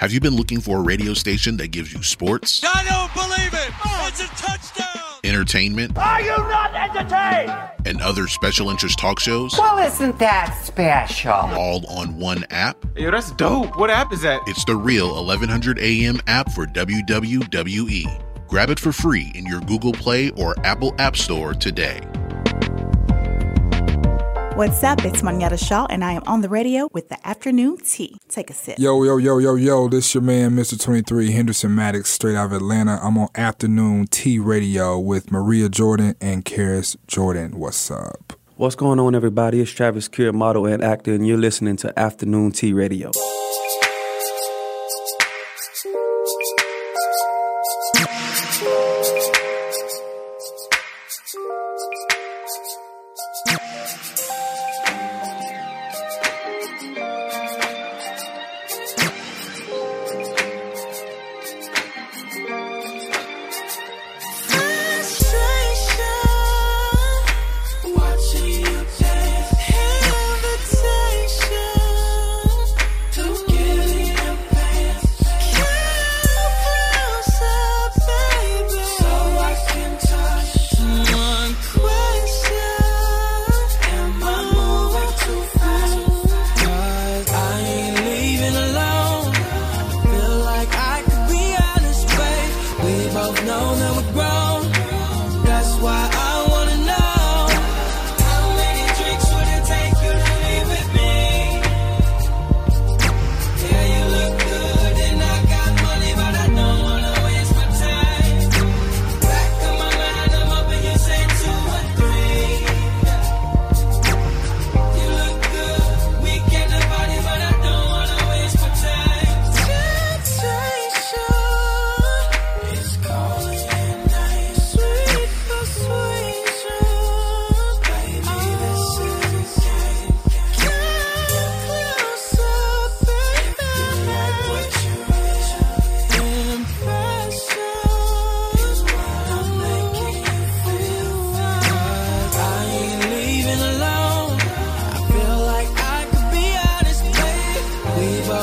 [0.00, 3.52] Have you been looking for a radio station that gives you sports, I don't believe
[3.52, 3.70] it!
[4.08, 4.55] It's a touchdown!
[5.36, 7.52] Entertainment, Are you not entertained?
[7.84, 11.30] and other special interest talk shows Well, isn't that special?
[11.32, 12.82] all on one app?
[12.96, 13.76] Yo, that's dope.
[13.78, 14.40] What app is that?
[14.46, 18.04] It's the real 1100 AM app for WWE.
[18.48, 22.00] Grab it for free in your Google Play or Apple App Store today.
[24.56, 25.04] What's up?
[25.04, 28.16] It's Manietta Shaw, and I am on the radio with the afternoon tea.
[28.30, 28.78] Take a sip.
[28.78, 30.82] Yo, yo, yo, yo, yo, this your man, Mr.
[30.82, 32.98] 23, Henderson Maddox, straight out of Atlanta.
[33.02, 37.58] I'm on Afternoon tea Radio with Maria Jordan and Karis Jordan.
[37.58, 38.32] What's up?
[38.54, 39.60] What's going on, everybody?
[39.60, 43.10] It's Travis Cure, model and actor, and you're listening to Afternoon Tea Radio.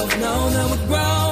[0.03, 1.22] Both know that we're grown.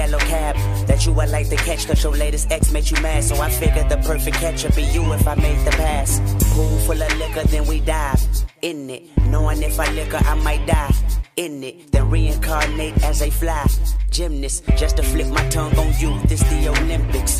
[0.00, 0.54] Yellow cab.
[0.88, 3.22] That you would like to catch cause your latest ex made you mad.
[3.24, 6.10] So I figured the perfect catch would be you if I made the pass.
[6.54, 8.22] Pool full of liquor, then we dive
[8.62, 9.02] in it.
[9.32, 10.94] Knowing if I liquor, I might die
[11.36, 11.92] in it.
[11.92, 13.66] Then reincarnate as a fly.
[14.10, 16.12] Gymnast, just to flip my tongue on you.
[16.26, 17.34] This the Olympics.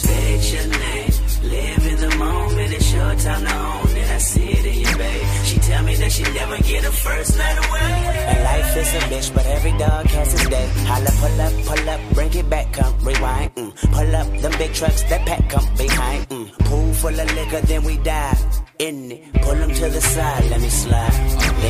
[0.52, 1.12] Your name,
[1.54, 2.72] live in the moment.
[2.72, 3.89] It's your time to own
[4.20, 5.26] babe.
[5.44, 7.90] She tell me that she never get a first night away.
[8.30, 10.68] And life is a bitch, but every dog has his day.
[10.86, 13.54] Holla, pull up, pull up, bring it back, come rewind.
[13.54, 13.92] Mm.
[13.92, 16.28] Pull up them big trucks that pack come behind.
[16.28, 16.58] Mm.
[16.66, 18.44] Pool full of liquor, then we dive
[18.78, 19.32] in it.
[19.42, 21.14] Pull them to the side, let me slide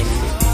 [0.01, 0.50] in it.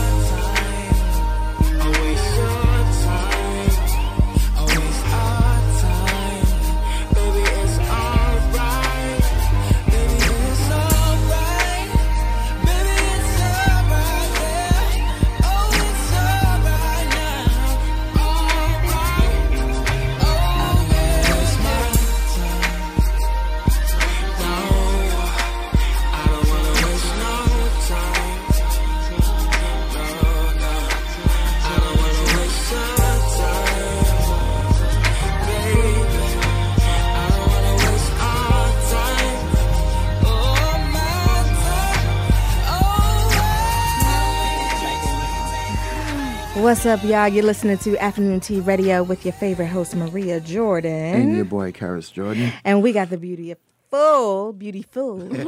[46.67, 47.29] What's up, y'all?
[47.29, 50.91] You're listening to Afternoon Tea Radio with your favorite host, Maria Jordan.
[50.91, 52.53] And your boy, Karis Jordan.
[52.65, 55.23] And we got the beauty of full, beautiful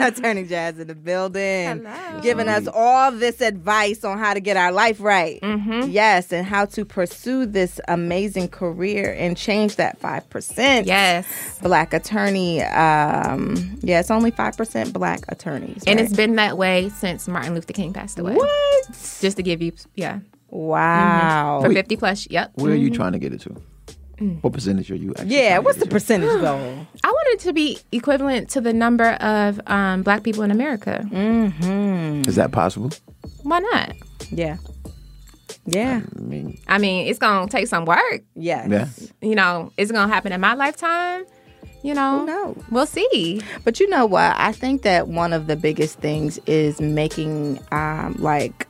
[0.00, 1.86] attorney Jazz in the building,
[2.22, 5.40] giving us all this advice on how to get our life right.
[5.42, 10.86] Yes, and how to pursue this amazing career and change that 5%.
[10.86, 11.58] Yes.
[11.60, 12.62] Black attorney.
[12.62, 15.84] Um, yeah, it's only 5% black attorneys.
[15.86, 16.06] And right?
[16.06, 18.36] it's been that way since Martin Luther King passed away.
[18.36, 18.86] What?
[19.20, 20.20] Just to give you, yeah.
[20.50, 21.60] Wow.
[21.62, 21.74] For Wait.
[21.74, 22.52] 50 plus, yep.
[22.54, 22.94] Where are you Mhm.
[22.94, 23.56] trying to get it to?
[24.20, 24.42] Mm.
[24.42, 25.36] What percentage are you actually?
[25.36, 26.86] Yeah, what's the percentage goal?
[27.04, 31.06] I want it to be equivalent to the number of um, black people in America.
[31.10, 32.22] Mm-hmm.
[32.28, 32.90] Is that possible?
[33.42, 33.92] Why not?
[34.30, 34.56] Yeah.
[35.66, 36.00] Yeah.
[36.16, 38.22] I mean, I mean, it's going to take some work.
[38.34, 38.68] Yes.
[38.70, 38.88] Yeah.
[39.28, 41.24] You know, it's going to happen in my lifetime?
[41.82, 42.56] You know, no.
[42.70, 43.42] We'll see.
[43.64, 44.34] But you know what?
[44.38, 48.66] I think that one of the biggest things is making um, like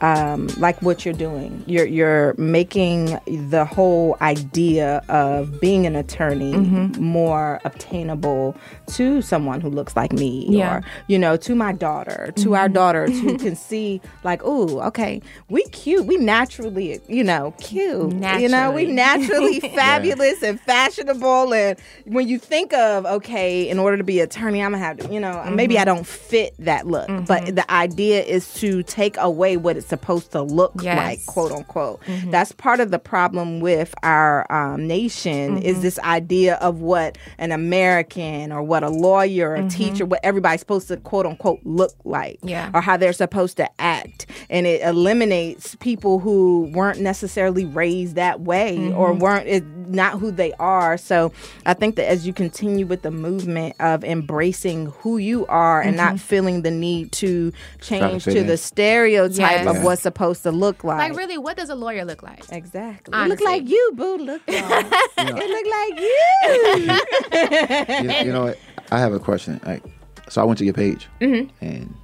[0.00, 1.64] um, like what you're doing.
[1.66, 3.18] You're you're making
[3.50, 6.98] the whole idea of being an attorney Mhm.
[6.98, 8.54] more obtainable
[8.88, 10.76] to someone who looks like me, Yeah.
[10.76, 12.72] or you know, to my daughter, to our Mhm.
[12.74, 18.12] daughters who can see like, oh, okay, we cute, we naturally, you know, cute.
[18.12, 18.92] You know, we Naturally.
[18.92, 19.74] naturally Yeah.
[19.74, 21.54] fabulous and fashionable.
[21.54, 25.12] And when you think of, okay, in order to be attorney, I'm gonna have to,
[25.12, 25.80] you know, maybe Mhm.
[25.80, 27.06] I don't fit that look.
[27.26, 27.54] But Mhm.
[27.56, 30.96] the idea is to take away what it's supposed to look Yes.
[30.96, 32.00] like, quote unquote.
[32.06, 32.30] Mhm.
[32.30, 35.82] That's part of the problem with our um, nation is Mhm.
[35.82, 39.70] this idea of what an American or what a lawyer, or a Mhm.
[39.70, 42.70] teacher, what everybody's supposed to quote unquote look like Yeah.
[42.74, 44.26] or how they're supposed to act.
[44.50, 49.18] And it eliminates people who weren't necessarily raised that way or Mhm.
[49.20, 50.96] weren't it, not who they are.
[50.98, 51.32] So
[51.64, 55.96] I think that as you continue with the movement of embracing who you are and
[55.96, 56.20] not Mhm.
[56.20, 59.66] feeling the need to change fit to the stereotype Yes.
[59.66, 61.08] of of what's supposed to look like.
[61.10, 62.44] Like, really, what does a lawyer look like?
[62.52, 63.12] Exactly.
[63.14, 63.34] Honestly.
[63.34, 64.16] It look like you, boo.
[64.18, 64.56] Look, y'all.
[64.58, 66.00] it look like
[68.06, 68.10] you.
[68.12, 68.58] you, you know what?
[68.90, 69.60] I have a question.
[69.64, 69.82] Like,
[70.28, 71.50] so I went to your page, Mhm.
[71.60, 71.94] and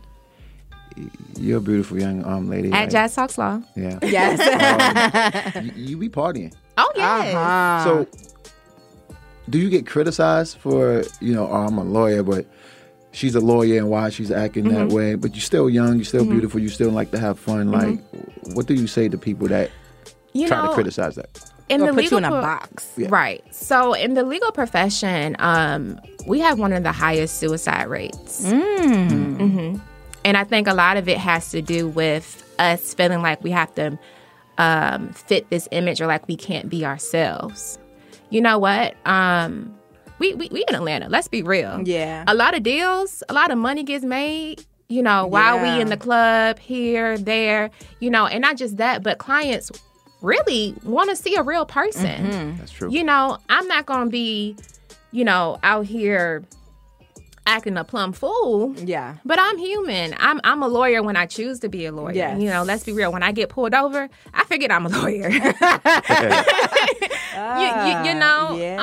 [1.39, 2.69] you're a beautiful young um lady.
[2.69, 3.61] At like- Jazz Talks Law.
[3.77, 3.99] Yeah.
[4.03, 5.57] Yes.
[5.57, 6.53] Um, you, you be partying.
[6.77, 7.17] Oh yeah.
[7.17, 7.85] Uh-huh.
[7.85, 8.07] So,
[9.51, 11.47] do you get criticized for you know?
[11.49, 12.47] Oh, I'm a lawyer, but
[13.13, 14.93] she's a lawyer and why she's acting that Mhm.
[14.93, 15.15] way?
[15.15, 15.97] But you're still young.
[15.97, 16.31] You're still Mhm.
[16.31, 16.61] beautiful.
[16.61, 17.71] You still like to have fun.
[17.71, 17.99] Like,
[18.55, 19.71] what do you say to people that
[20.33, 21.29] You try know, to criticize that?
[21.69, 22.93] in the put you legal in a pro- box.
[22.99, 23.07] Yeah.
[23.11, 28.45] right so in the legal profession um we have one of the highest suicide rates
[28.47, 29.37] Mm.
[29.39, 29.77] hmm
[30.25, 33.53] and i think a lot of it has to do with us feeling like we
[33.53, 33.97] have to
[34.59, 37.79] um fit this image or like we can't be ourselves
[38.29, 39.73] you know what um
[40.23, 42.25] we, we, we in atlanta let's be real Yeah.
[42.27, 45.63] a lot of deals a lot of money gets made you know while Yeah.
[45.77, 49.71] we in the club here there you know and not just that but clients
[50.21, 52.59] really want to see a real person Mm-hmm.
[52.59, 52.91] That's true.
[52.97, 54.57] you know i'm not gonna be
[55.11, 56.45] you know out here
[57.45, 59.17] acting a plum fool Yeah.
[59.25, 62.41] but i'm human i'm i'm a lawyer when i choose to be a lawyer Yes.
[62.41, 65.29] you know let's be real when i get pulled over i forget i'm a lawyer
[67.59, 68.77] you, you, you know yeah.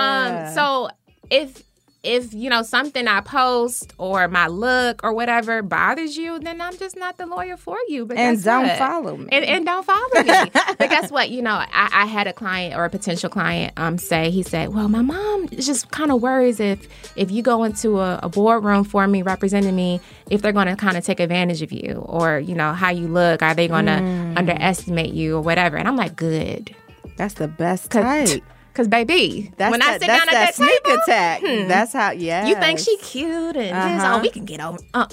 [0.48, 0.90] um so
[1.30, 1.64] if
[2.02, 6.78] if you know something i post or my look or whatever bothers you then i'm
[6.78, 8.78] just not the lawyer for you but And don't what?
[8.78, 9.28] follow me.
[9.34, 12.74] and, and don't follow me but guess what you know I, I had a client
[12.78, 16.62] or a potential client um say he said well my mom just kind of worries
[16.62, 16.88] if
[17.18, 20.78] if you go into a, a boardroom for me representing me if they're going to
[20.78, 23.88] kind of take advantage of you or you know how you look are they going
[23.88, 24.38] to Mm.
[24.38, 26.74] underestimate you or whatever and i'm like good
[27.18, 28.42] That's the best type.
[28.74, 31.42] Cause baby, That's when that, I sit that's down at that that sneak table, attack.
[31.42, 32.12] hmm, That's how.
[32.12, 32.48] Yeah.
[32.48, 33.76] you think she cute and?
[33.76, 34.16] Uh-huh.
[34.18, 34.78] Oh, we can get over.
[34.94, 35.06] Uh,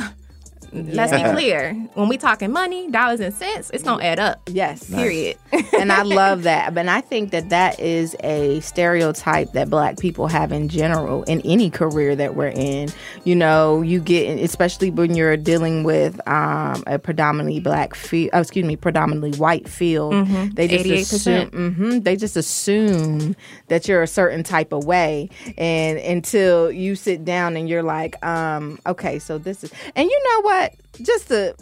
[0.85, 1.73] Let's be clear.
[1.95, 4.41] When we talking money, dollars and cents, it's gonna add up.
[4.47, 4.89] Yes.
[4.91, 5.37] Period.
[5.79, 6.77] and I love that.
[6.77, 11.41] And I think that that is a stereotype that black people have in general in
[11.43, 12.89] any career that we're in.
[13.25, 18.41] You know, you get, especially when you're dealing with um, a predominantly black field, oh,
[18.41, 20.13] excuse me, predominantly white field.
[20.15, 20.55] Mhm.
[20.55, 21.13] They just 88%.
[21.53, 23.35] assume, hmm they just assume
[23.69, 28.25] that you're a certain type of way, and until you sit down and you're like,
[28.25, 30.66] um, okay, so this is, and you know what?
[31.03, 31.55] Just the,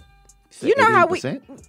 [0.60, 1.20] you know how we.
[1.20, 1.60] 88%?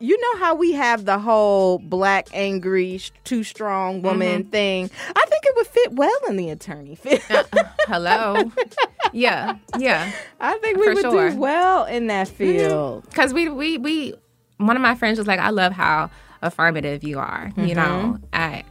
[0.00, 4.06] You know how we have the whole black, angry, too strong mm-hmm.
[4.06, 4.50] woman Mhm.
[4.50, 4.90] thing?
[5.08, 7.22] I think it would fit well in the attorney field.
[7.30, 8.50] Uh, uh, hello.
[9.12, 9.56] yeah.
[9.78, 10.10] Yeah.
[10.40, 11.30] I think we For would sure.
[11.30, 12.36] do well in that mm-hmm.
[12.36, 13.04] field.
[13.08, 14.14] Because we we we
[14.56, 16.10] one of my friends was like, I love how
[16.42, 17.52] affirmative you are.
[17.56, 17.76] You mm-hmm.
[17.76, 18.64] know, I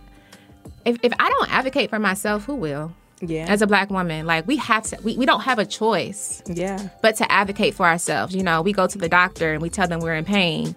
[0.84, 2.94] if if I don't advocate for myself, who will?
[3.22, 3.46] Yeah.
[3.48, 6.42] As a black woman, like we have to, we, we don't have a choice.
[6.48, 6.90] Yeah.
[7.02, 9.88] But to advocate for ourselves, you know, we go to the doctor and we tell
[9.88, 10.76] them we're in pain,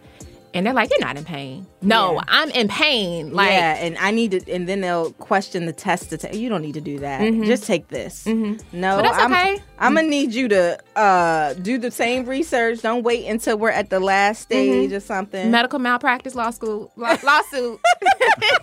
[0.55, 2.21] and they're like, "You're not in pain." No, Yeah.
[2.29, 3.33] I'm in pain.
[3.35, 6.11] Like, yeah, and I need to, and then they'll question the test.
[6.11, 7.21] To ta- you don't need to do that.
[7.21, 7.45] Mhm.
[7.47, 8.25] Just take this.
[8.27, 9.63] No, But that's I'm, okay.
[9.79, 12.81] I'm gonna need you to uh, do the same research.
[12.83, 15.51] Don't wait until we're at the last stage or something.
[15.51, 17.81] medical malpractice law school law, lawsuit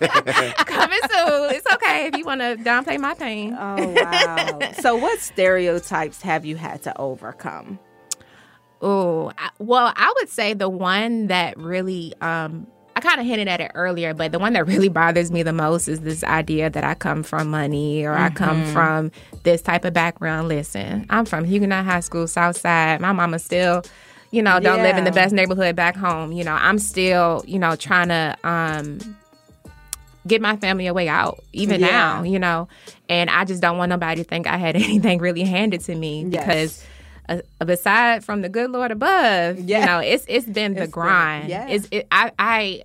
[0.00, 1.54] coming soon.
[1.54, 3.54] It's okay if you want to downplay my pain.
[3.58, 4.58] Oh wow!
[4.80, 7.78] so, what stereotypes have you had to overcome?
[8.82, 12.66] Oh, well, I would say the one that really, um,
[12.96, 15.52] I kind of hinted at it earlier, but the one that really bothers me the
[15.52, 18.72] most is this idea that I come from money or I come Mhm.
[18.72, 19.12] from
[19.44, 20.48] this type of background.
[20.48, 23.00] Listen, I'm from Huguenot High School, South Side.
[23.00, 23.82] My mama still,
[24.32, 26.32] you know, don't live in the best neighborhood back home.
[26.32, 28.98] You know, I'm still, you know, trying to, um,
[30.26, 31.90] get my family a way out even Yeah.
[31.90, 32.68] now you know
[33.08, 36.24] and i just don't want nobody to think i had anything really handed to me
[36.24, 36.80] because
[37.60, 39.80] uh, beside from the good lord above Yeah.
[39.80, 41.66] you know it's it's been the It's been- grind yeah.
[41.68, 42.82] it's it, i i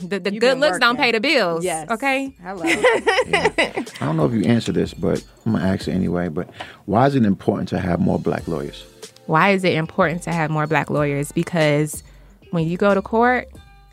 [0.00, 1.90] the, the You've good been looks don't pay the bills Yes.
[1.90, 2.62] okay Hello.
[2.66, 6.28] I don't know if you answer this, but I'm gonna ask it anyway.
[6.28, 6.50] But
[6.84, 8.84] why is it important to have more black lawyers?
[9.26, 12.02] why is it important to have more black lawyers because
[12.50, 13.48] when you go to court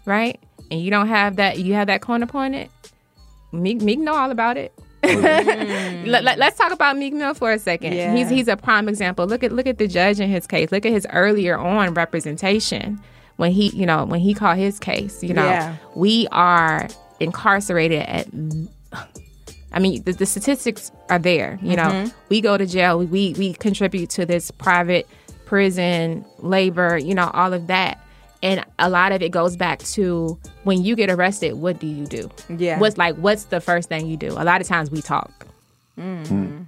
[0.06, 0.40] right
[0.72, 2.70] and you don't have that you have that court appointed
[3.52, 4.74] meek meek know all about it
[6.08, 7.94] let, let, us talk about Meek Mill for a second.
[7.94, 8.16] Yeah.
[8.16, 9.26] He's he's a prime example.
[9.28, 10.72] Look at look at the judge in his case.
[10.72, 13.00] Look at his earlier on representation
[13.38, 15.24] when he you know when he called his case.
[15.24, 15.76] You know Yeah.
[15.96, 16.88] we are
[17.20, 18.28] incarcerated at.
[19.74, 21.60] I mean, the, the statistics are there.
[21.62, 22.14] You know, Mhm.
[22.30, 22.98] we go to jail.
[23.00, 25.08] We we contribute to this private
[25.46, 26.98] prison labor.
[26.98, 28.00] You know, all of that.
[28.48, 32.06] And a lot of it goes back to when you get arrested, what do you
[32.06, 32.30] do?
[32.66, 32.80] Yeah.
[32.80, 34.32] What's like what's the first thing you do?
[34.32, 35.32] A lot of times we talk.
[36.00, 36.68] Mm.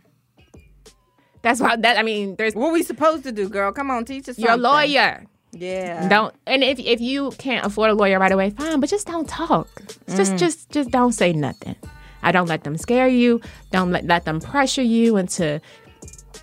[1.41, 3.71] That's why that I mean, there's What we supposed to do, girl?
[3.71, 4.37] Come on, teach us.
[4.37, 4.63] you're a something.
[4.63, 5.25] lawyer.
[5.51, 6.07] Yeah.
[6.09, 9.27] Don't and if if you can't afford a lawyer right away, fine, but just don't
[9.27, 9.67] talk.
[10.15, 10.37] Just Mm.
[10.39, 11.75] just just don't say nothing.
[12.21, 13.39] I don't let them scare you.
[13.71, 15.61] Don't let, let them pressure you into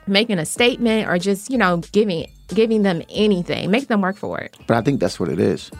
[0.07, 3.70] making a statement or just, you know, giving giving them anything.
[3.70, 4.56] Make them work for it.
[4.66, 5.70] But I think that's what it is.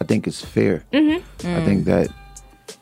[0.00, 0.82] I think it's fair.
[0.92, 1.46] Mm-hmm.
[1.46, 2.08] I think that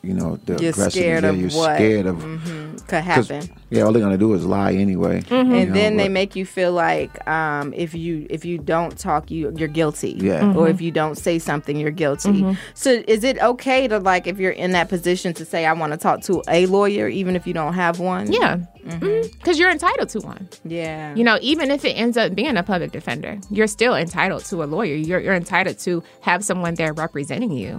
[0.01, 0.93] you know the You're aggressiveness.
[0.93, 3.49] scared yeah, of you're what scared of mhm, could 'cause, happen.
[3.69, 5.21] Yeah, all they're gonna do is lie anyway.
[5.29, 8.97] you and know, then they make you feel like um, if you if you don't
[8.97, 10.53] talk you you're guilty Yeah.
[10.55, 10.71] or Mhm.
[10.71, 12.49] if you don't say something you're guilty Mm-hmm.
[12.51, 12.57] Mhm.
[12.73, 15.91] so is it okay to like if you're in that position to say i want
[15.91, 18.57] to talk to a lawyer even if you don't have one Yeah.
[18.89, 20.47] Because you're entitled to one.
[20.65, 24.43] yeah You know, even if it ends up being a public defender, you're still entitled
[24.45, 24.95] to a lawyer.
[24.95, 27.71] You're, you're entitled to have someone there representing you.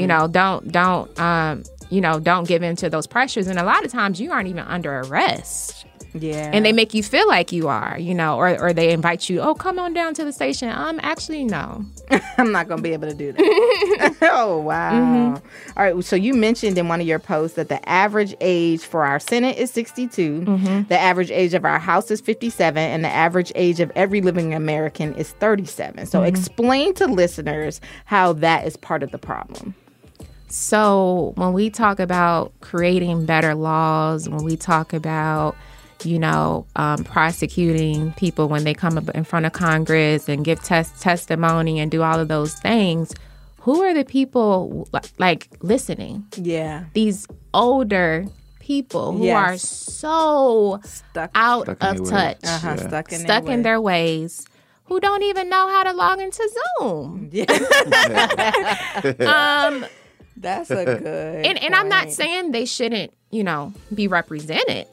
[0.00, 1.49] You know, don't don't um,
[1.90, 3.46] you know, don't give in to those pressures.
[3.46, 5.84] And a lot of times you aren't even under arrest.
[6.14, 9.28] yeah And they make you feel like you are, you know, or, or they invite
[9.28, 10.68] you, oh, come on down to the station.
[10.70, 11.84] Um, actually, no.
[12.38, 15.78] i'm not gonna be able to do that oh wow Mm-hmm.
[15.78, 19.04] all right so you mentioned in one of your posts that the average age for
[19.04, 20.82] our senate is 62 Mm-hmm.
[20.88, 24.54] the average age of our house is 57 and the average age of every living
[24.54, 26.26] american is 37 so Mhm.
[26.26, 29.74] explain to listeners how that is part of the problem
[30.50, 35.56] So when we talk about creating better laws, when we talk about
[36.02, 40.58] you know, um, prosecuting people when they come up in front of Congress and give
[40.64, 43.12] tes- testimony and do all of those things.
[43.58, 44.88] Who are the people
[45.18, 46.24] like listening?
[46.38, 46.84] Yeah.
[46.94, 48.24] These older
[48.60, 52.88] people who are so stuck out Stuck of touch, Uh-huh, Yeah.
[52.88, 53.62] stuck in their stuck in ways.
[53.62, 54.46] their ways,
[54.84, 57.30] who don't even know how to log into Zoom.
[59.28, 59.84] um,
[60.40, 61.46] That's a good.
[61.46, 64.86] and and I'm not saying they shouldn't, you know, be represented.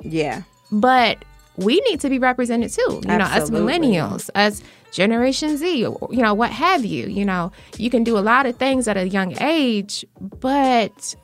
[0.00, 0.42] Yeah.
[0.72, 1.24] But
[1.56, 3.00] we need to be represented too.
[3.04, 7.06] You know, us millennials, us Generation Z, you know, what have you.
[7.06, 10.04] You know, you can do a lot of things at a young age,
[10.40, 11.14] but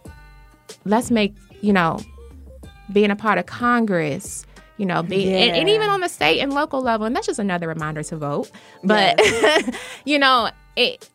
[0.85, 2.01] let's make, you know,
[2.93, 4.45] being a part of Congress,
[4.77, 7.39] you know, being and, and even on the state and local level, and that's just
[7.39, 8.51] another reminder to vote.
[8.83, 9.21] But
[10.05, 11.09] you know, it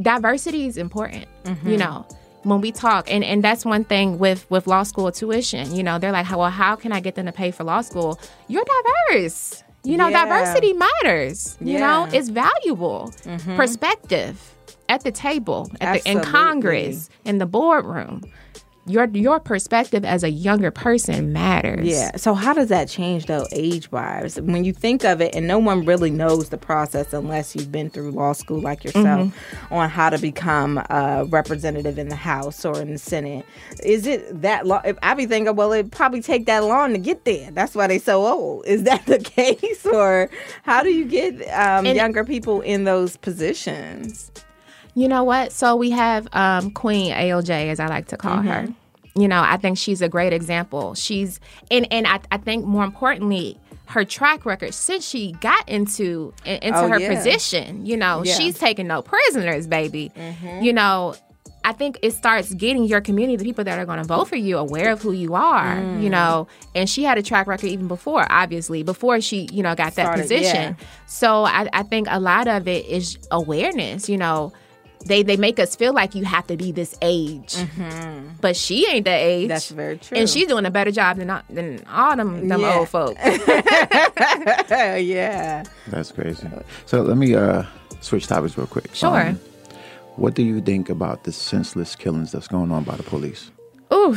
[0.00, 1.26] diversity is important.
[1.44, 1.78] You Mhm.
[1.78, 2.06] know,
[2.44, 5.74] when we talk, and and that's one thing with with law school tuition.
[5.74, 8.18] You know, they're like, well, how can I get them to pay for law school?
[8.48, 8.64] You're
[9.08, 9.62] diverse.
[9.84, 10.24] You know, Yeah.
[10.24, 11.56] diversity matters.
[11.60, 12.18] You know, Yeah.
[12.18, 13.12] it's valuable.
[13.24, 13.56] Mhm.
[13.56, 14.54] Perspective
[14.88, 18.22] at the table, at the, in Congress, in the boardroom.
[18.88, 21.86] Your your perspective as a younger person matters.
[21.86, 22.16] Yeah.
[22.16, 24.40] So how does that change though, age wise?
[24.40, 27.90] When you think of it, and no one really knows the process unless you've been
[27.90, 29.74] through law school like yourself Mm-hmm.
[29.74, 33.44] on how to become a representative in the House or in the Senate.
[33.82, 34.80] Is it that long?
[34.84, 37.50] If I be thinking, well, it probably take that long to get there.
[37.50, 38.66] That's why they so old.
[38.66, 40.30] Is that the case, or
[40.62, 44.30] how do you get um, And- younger people in those positions?
[44.98, 45.52] You know what?
[45.52, 48.62] So we have um, Queen ALJ, as I like to call her.
[48.66, 48.74] Mhm.
[49.16, 50.94] You know, I think she's a great example.
[50.94, 51.40] She's
[51.70, 56.62] and and I, I think more importantly, her track record since she got into in-
[56.62, 57.14] into Oh, her yeah.
[57.14, 57.84] position.
[57.86, 58.34] You know, Yeah.
[58.34, 60.10] she's taking no prisoners, baby.
[60.16, 60.62] Mhm.
[60.62, 61.14] You know.
[61.64, 64.36] I think it starts getting your community, the people that are going to vote for
[64.36, 66.02] you, aware of who you are, Mm.
[66.02, 66.46] you know.
[66.74, 70.16] And she had a track record even before, obviously, before she, you know, got that
[70.16, 70.76] position.
[70.78, 70.86] yeah.
[71.08, 74.08] So I, I think a lot of it is awareness.
[74.08, 74.52] You know,
[75.08, 77.56] they they make us feel like you have to be this age,
[78.40, 79.42] but she ain't that age.
[79.44, 79.48] Mm-hmm.
[79.48, 80.16] That's very true.
[80.18, 82.74] and she's doing a better job than than all them them Yeah.
[82.78, 83.20] old folks.
[84.70, 85.64] yeah.
[85.88, 86.48] That's crazy.
[86.86, 87.64] So let me uh,
[88.00, 88.94] switch topics real quick.
[88.94, 89.28] Sure.
[89.28, 89.40] Um,
[90.16, 93.50] what do you think about the senseless killings that's going on by the police?
[93.92, 94.16] Ooh,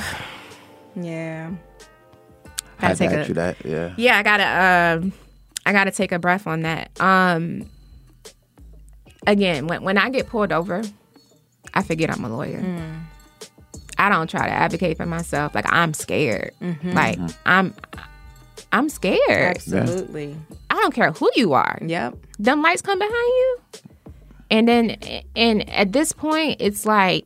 [0.95, 1.51] Yeah.
[2.79, 3.57] I had to take ask a- you that.
[3.65, 3.93] Yeah.
[3.97, 5.13] yeah, I gotta um,
[5.65, 6.89] I gotta take a breath on that.
[6.99, 7.69] Um,
[9.27, 10.81] again, when when I get pulled over,
[11.73, 12.61] I forget I'm a lawyer.
[12.61, 13.01] Mm.
[13.97, 15.53] I don't try to advocate for myself.
[15.53, 16.53] Like I'm scared.
[16.61, 16.93] Mhm.
[16.93, 17.73] Like I'm
[18.71, 19.57] I'm scared.
[19.57, 20.35] Absolutely.
[20.69, 21.77] I don't care who you are.
[21.85, 22.15] Yep.
[22.39, 23.57] Them lights come behind you.
[24.49, 24.97] And then
[25.35, 27.25] and at this point it's like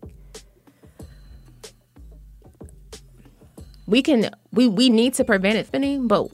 [3.88, 6.28] we can we we need to prevent it happening, but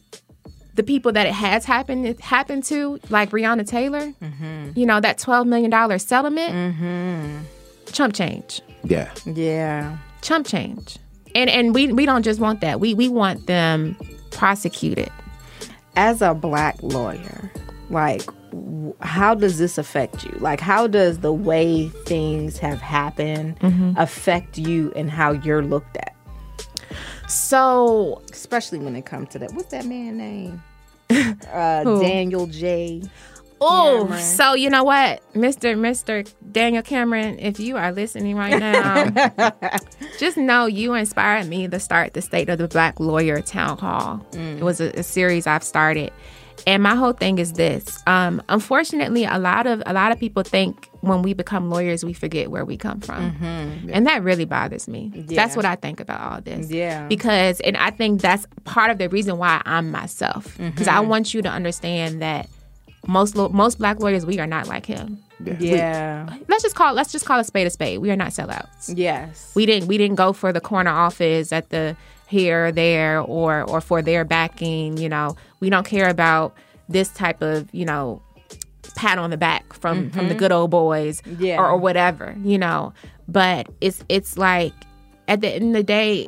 [0.81, 4.71] the people that it has happened it happened to, like Breonna Taylor, Mm-hmm.
[4.79, 7.45] you know, that twelve million dollar settlement,
[7.91, 8.61] chump change.
[8.83, 9.11] Yeah.
[9.25, 9.97] Yeah.
[10.21, 10.97] Chump change.
[11.35, 12.79] And and we we don't just want that.
[12.79, 13.95] We we want them
[14.31, 15.09] prosecuted.
[15.95, 17.51] As a black lawyer,
[17.89, 18.23] like,
[19.01, 20.31] how does this affect you?
[20.39, 23.93] Like, how does the way things have happened Mhm.
[23.97, 26.15] affect you and how you're looked at?
[27.27, 30.61] So, especially when it comes to that, what's that man name?
[31.51, 33.01] Uh, Daniel J.
[33.63, 34.23] Oh, Cameron.
[34.23, 35.77] so you know what, Mr.
[35.77, 36.27] Mr.
[36.51, 39.51] Daniel Cameron, if you are listening right now,
[40.19, 44.25] just know you inspired me to start the State of the Black Lawyer Town Hall.
[44.31, 44.57] Mm.
[44.57, 46.11] It was a, a series I've started,
[46.67, 48.01] and my whole thing is this.
[48.07, 52.13] Um, unfortunately, a lot of a lot of people think when we become lawyers, we
[52.13, 53.89] forget where we come from, Mhm.
[53.91, 55.11] and that really bothers me.
[55.15, 55.23] Yeah.
[55.35, 56.69] That's what I think about all this.
[56.69, 57.07] Yeah.
[57.07, 61.07] because and I think that's part of the reason why I'm myself because I Mhm.
[61.07, 62.47] want you to understand that
[63.07, 65.17] most law- most black lawyers we are not like him.
[65.59, 66.29] Yeah.
[66.47, 67.99] Let's just call let's just call a spade a spade.
[67.99, 68.93] We are not sellouts.
[68.93, 69.51] Yes.
[69.55, 71.95] We didn't we didn't go for the corner office at the
[72.31, 75.35] here or there or or for their backing, you know.
[75.59, 76.55] We don't care about
[76.89, 78.21] this type of, you know,
[78.95, 80.39] pat on the back from from the Mhm.
[80.39, 81.57] good old boys Yeah.
[81.57, 82.93] or, or whatever, you know.
[83.27, 84.73] But it's it's like
[85.27, 86.27] at the end of the day,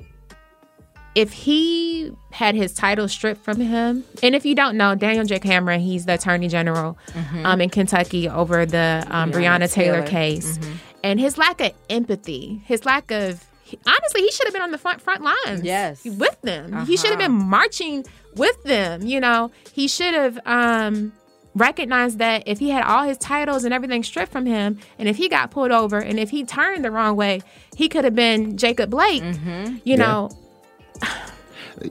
[1.15, 5.39] if he had his title stripped from him, and if you don't know, Daniel J.
[5.39, 7.45] Cameron, he's the Attorney General Mhm.
[7.45, 10.07] um, in Kentucky over the um, Breonna Breonna, Taylor, Taylor.
[10.07, 10.73] case, Mhm.
[11.03, 13.43] and his lack of empathy, his lack of
[13.85, 16.03] honestly, he should have been on the front front lines, Yes.
[16.05, 16.85] with them.
[16.85, 17.27] He should have Uh-huh.
[17.29, 18.05] been marching
[18.35, 19.01] with them.
[19.05, 20.39] You know, he should have.
[20.45, 21.13] Um,
[21.55, 25.17] recognized that if he had all his titles and everything stripped from him, and if
[25.17, 27.43] he got pulled over, and if he turned the wrong way,
[27.75, 29.21] he could have been Jacob Blake.
[29.21, 29.95] You Yeah.
[29.97, 30.29] know,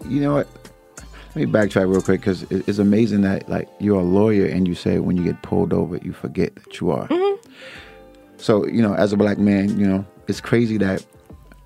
[0.05, 0.49] You know what?
[1.35, 4.75] Let me backtrack real quick because it's amazing that like you're a lawyer and you
[4.75, 7.09] say when you get pulled over you forget that you are.
[8.39, 11.05] So you know, as a black man, you know it's crazy that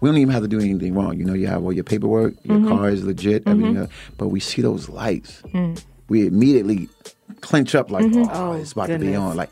[0.01, 1.19] we don't even have to do anything wrong.
[1.19, 2.69] You know, you have all your paperwork, your Mhm.
[2.69, 3.75] car is legit, everything.
[3.75, 3.81] Mhm.
[3.83, 5.83] else, but we see those lights, Mm.
[6.09, 6.89] we immediately
[7.41, 8.29] clench up like, Mhm.
[8.33, 9.37] oh, Oh, it's about to be on.
[9.37, 9.51] Like,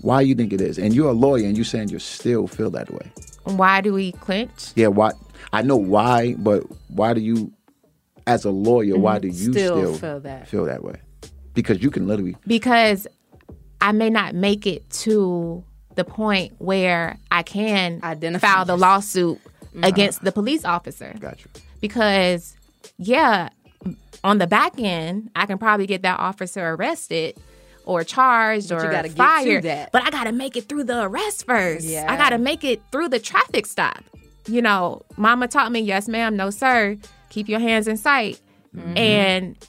[0.00, 0.78] why you think it is?
[0.78, 3.10] And you're a lawyer and you're saying you still feel that way.
[3.44, 4.72] why do we clench?
[4.74, 5.12] Yeah, why?
[5.52, 7.52] I know why, but why do you,
[8.26, 9.22] as a lawyer, why Mhm.
[9.22, 10.48] do you Still still, feel that.
[10.48, 10.94] Feel that way?
[11.52, 12.36] Because you can literally.
[12.46, 13.06] because
[13.82, 15.62] I may not make it to
[15.94, 18.00] the point where I can
[18.40, 19.38] file the lawsuit
[19.82, 21.14] against the police officer.
[21.18, 21.48] Gotcha.
[21.80, 22.56] Because,
[22.98, 23.48] yeah,
[24.22, 27.36] on the back end, I can probably get that officer arrested
[27.84, 29.62] or charged But you or gotta get to fired.
[29.64, 29.92] that.
[29.92, 31.84] But I got to make it through the arrest first.
[31.86, 32.06] Yeah.
[32.10, 34.02] I got to make it through the traffic stop.
[34.46, 36.96] You know, mama taught me, yes, ma'am, no, sir.
[37.30, 38.40] Keep your hands in sight.
[38.74, 38.96] Mm-hmm.
[38.96, 39.68] And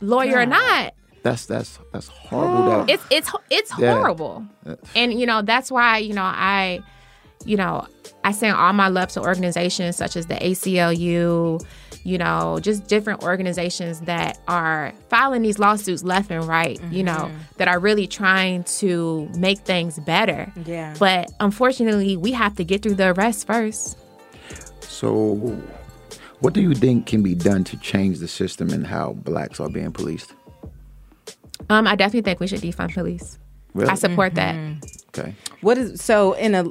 [0.00, 0.92] lawyer or not,
[1.22, 2.84] That's that's that's horrible.
[2.84, 3.94] that it's it's it's Yeah.
[3.94, 4.44] horrible
[4.94, 6.80] and you know that's why you know i
[7.46, 7.86] you know
[8.24, 11.64] i send all my love to organizations such as the aclu
[12.02, 17.30] you know just different organizations that are filing these lawsuits left and right you know
[17.30, 17.56] Mhm.
[17.58, 20.94] that are really trying to make things better Yeah.
[20.98, 23.96] but unfortunately we have to get through the arrest first
[24.88, 25.34] So,
[26.40, 29.68] what do you think can be done to change the system and how blacks are
[29.70, 30.34] being policed?
[31.70, 33.38] um i definitely think we should defund police
[33.74, 33.90] Really?
[33.90, 34.54] i support that
[35.16, 35.32] Okay.
[35.60, 36.64] What is so in a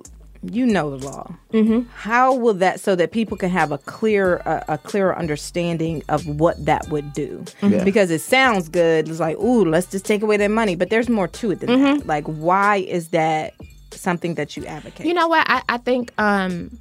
[0.52, 1.34] you know the law.
[1.54, 1.88] Mm-hmm.
[1.96, 6.26] How will that so that people can have a clear a, a clearer understanding of
[6.28, 7.46] what that would do?
[7.62, 7.84] Yeah.
[7.84, 9.08] Because it sounds good.
[9.08, 11.70] It's like, ooh, let's just take away their money, but there's more to it than
[11.70, 12.00] Mm-hmm.
[12.00, 12.08] that.
[12.08, 13.54] Like, why is that
[13.92, 15.06] something that you advocate?
[15.06, 15.46] You know what?
[15.50, 16.78] I, I think um,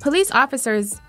[0.00, 1.00] police officers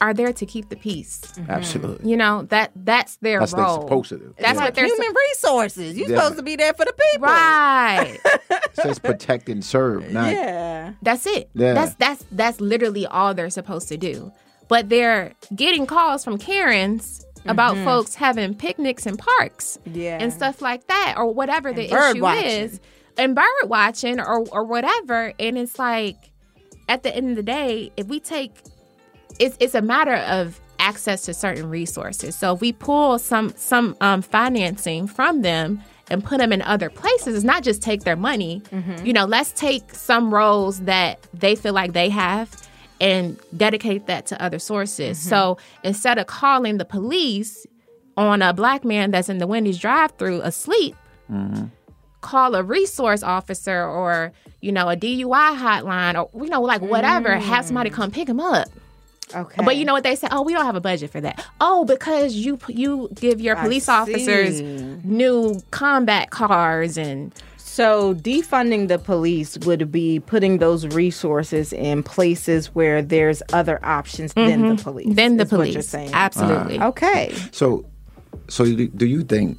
[0.00, 1.20] are there to keep the peace.
[1.48, 2.10] Absolutely.
[2.10, 3.46] You know that that's their role.
[3.46, 3.76] That's what role.
[3.78, 4.34] they're supposed to do.
[4.38, 5.96] That's It's what they're human resources.
[5.96, 6.16] You're Yeah.
[6.16, 8.18] supposed to be there for the people, right?
[8.50, 10.92] It says protect and serve, not yeah.
[11.02, 11.50] That's it.
[11.54, 11.74] Yeah.
[11.74, 14.32] That's that's that's literally all they're supposed to do.
[14.68, 17.84] But they're getting calls from Karens about Mhm.
[17.84, 20.18] folks having picnics in parks Yeah.
[20.20, 22.44] and stuff like that, or whatever the issue watching.
[22.44, 22.80] is,
[23.18, 25.32] and bird watching or or whatever.
[25.38, 26.16] And it's like,
[26.88, 28.52] at the end of the day, if we take,
[29.40, 32.36] it's it's a matter of access to certain resources.
[32.36, 36.90] So if we pull some some um, financing from them and put them in other
[36.90, 38.62] places, it's not just take their money.
[38.70, 39.04] Mhm.
[39.04, 42.48] You know, let's take some roles that they feel like they have
[43.00, 45.18] and dedicate that to other sources.
[45.18, 45.28] Mm-hmm.
[45.28, 47.66] So instead of calling the police
[48.16, 50.94] on a black man that's in the Wendy's drive-through asleep,
[52.20, 57.36] call a resource officer or you know a DUI hotline or you know like whatever.
[57.36, 58.68] Have somebody come pick him up.
[59.34, 59.64] Okay.
[59.64, 60.28] But you know what they say?
[60.30, 61.44] Oh, we don't have a budget for that.
[61.60, 64.96] Oh, because you you give your I police officers see.
[65.04, 72.74] new combat cars and So defunding the police would be putting those resources in places
[72.74, 74.82] where there's other options than the Mhm.
[74.82, 75.14] police.
[75.14, 75.88] Than the is what you're police.
[75.88, 76.10] saying.
[76.12, 76.80] Absolutely.
[76.80, 77.32] Okay.
[77.52, 77.84] So,
[78.48, 79.56] so do do you think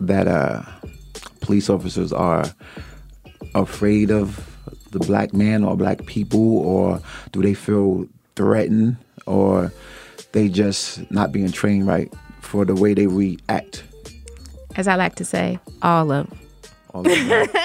[0.00, 0.62] that uh,
[1.40, 2.44] police officers are
[3.54, 4.48] afraid of
[4.90, 7.00] the black man or black people, or
[7.32, 8.06] do they feel
[8.36, 8.96] threatened,
[9.26, 9.72] or
[10.32, 13.84] they just not being trained right for the way they react
[14.76, 16.32] as I like to say, all of.
[16.94, 17.48] All of them.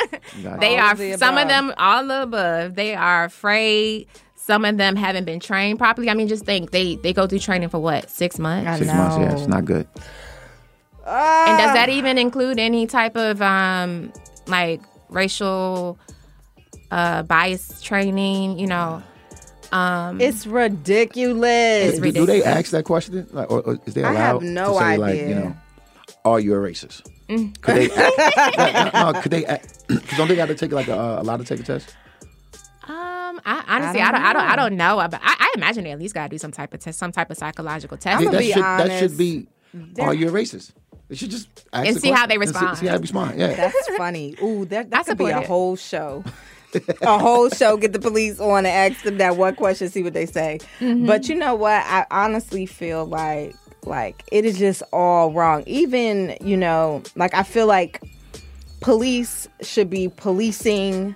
[0.59, 0.79] They it.
[0.79, 2.75] are of the some of them all of above.
[2.75, 4.07] They are afraid.
[4.35, 6.09] Some of them haven't been trained properly.
[6.09, 8.79] I mean, just think they they go through training for what six months.
[8.79, 9.87] Six months, yeah, it's not good.
[11.05, 14.11] And does that even include any type of um
[14.47, 15.97] like racial
[16.91, 18.59] uh bias training?
[18.59, 19.01] You know,
[19.71, 21.93] um, It's ridiculous.
[21.93, 23.27] It's Do, do they ask that question?
[23.31, 25.55] Like, or, or is they I allowed have no to say, like, you know,
[26.25, 27.07] are you a racist?
[27.29, 27.59] Mm.
[27.61, 27.87] Could they?
[28.57, 29.41] like, no, no, could they?
[29.87, 31.95] Because don't they got to take like a, uh, allowed to take a test?
[32.87, 34.55] Um, I honestly, I I don't don't, I don't, I know.
[34.69, 35.07] don't know.
[35.11, 37.11] But I, I imagine they at least got to do some type of test, some
[37.11, 38.23] type of psychological test.
[38.23, 39.47] Yeah, that be should that should be.
[39.99, 40.71] Are you a racist?
[41.09, 42.77] They should just ask And the see how they and see- respond.
[42.77, 43.39] See, how they respond.
[43.39, 43.53] Yeah.
[43.55, 44.35] That's funny.
[44.41, 45.47] Ooh, that, that I could be a it.
[45.47, 46.23] whole show.
[47.01, 47.77] A whole show.
[47.77, 50.59] Get the police on and ask them that one question, see what they say.
[50.79, 51.05] Mm-hmm.
[51.05, 51.83] But you know what?
[51.85, 55.63] I honestly feel like like it is just all wrong.
[55.65, 58.01] Even you know, like I feel like
[58.81, 61.15] police should be policing.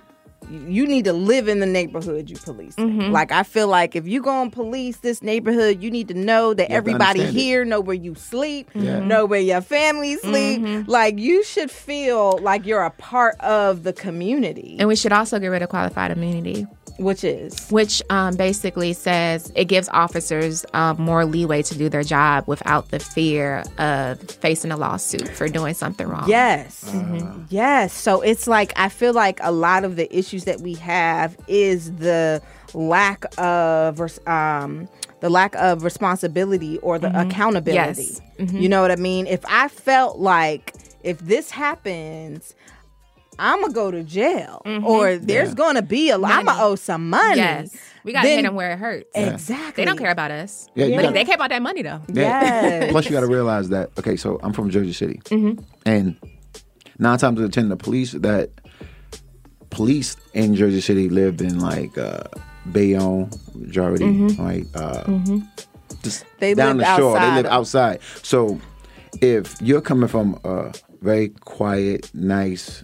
[0.50, 2.74] You need to live in the neighborhood you police.
[2.76, 3.10] Mm-hmm.
[3.12, 6.52] Like I feel like if you go and police this neighborhood, you need to know
[6.54, 7.40] that You everybody understand it.
[7.40, 9.00] here know where you sleep, Yeah.
[9.00, 10.60] know where your family sleep.
[10.60, 10.90] Mm-hmm.
[10.90, 15.38] Like you should feel like you're a part of the community, And we should also
[15.38, 16.66] get rid of qualified immunity,
[16.98, 22.02] which is which um, basically says it gives officers um, more leeway to do their
[22.02, 26.28] job without the fear of facing a lawsuit for doing something wrong.
[26.28, 26.84] Yes.
[26.94, 27.26] Uh-huh.
[27.48, 27.92] Yes.
[27.92, 31.92] So it's like I feel like a lot of the issues that we have is
[31.96, 32.40] the
[32.74, 34.88] lack of um
[35.20, 38.02] the lack of responsibility or the accountability.
[38.02, 38.20] Yes.
[38.38, 38.60] Mhm.
[38.60, 39.26] You know what I mean?
[39.26, 42.54] If I felt like if this happens
[43.42, 45.54] I'm gonna go to jail, or there's Yeah.
[45.54, 46.14] gonna be a.
[46.14, 47.38] I'm gonna owe some money.
[47.38, 47.74] Yes.
[48.04, 49.08] We got to Then- hit them where it hurts.
[49.14, 49.82] Exactly.
[49.82, 50.68] They don't care about us.
[50.74, 52.00] Yeah, you But gotta- they care about that money, though.
[52.12, 52.22] Yeah.
[52.42, 52.90] Yes.
[52.90, 53.90] Plus, you got to realize that.
[53.98, 55.62] Okay, so I'm from Jersey City, Mm-hmm.
[55.86, 56.16] and
[56.98, 58.50] nine times out of ten, the police that
[59.70, 62.22] police in Jersey City lived in like uh,
[62.70, 64.42] Bayonne majority, Mm-hmm.
[64.42, 64.66] right?
[64.74, 65.40] Uh,
[66.02, 67.16] Just They down live the shore.
[67.16, 67.98] outside They live outside.
[68.22, 68.60] So
[69.20, 72.82] if you're coming from a very quiet, nice.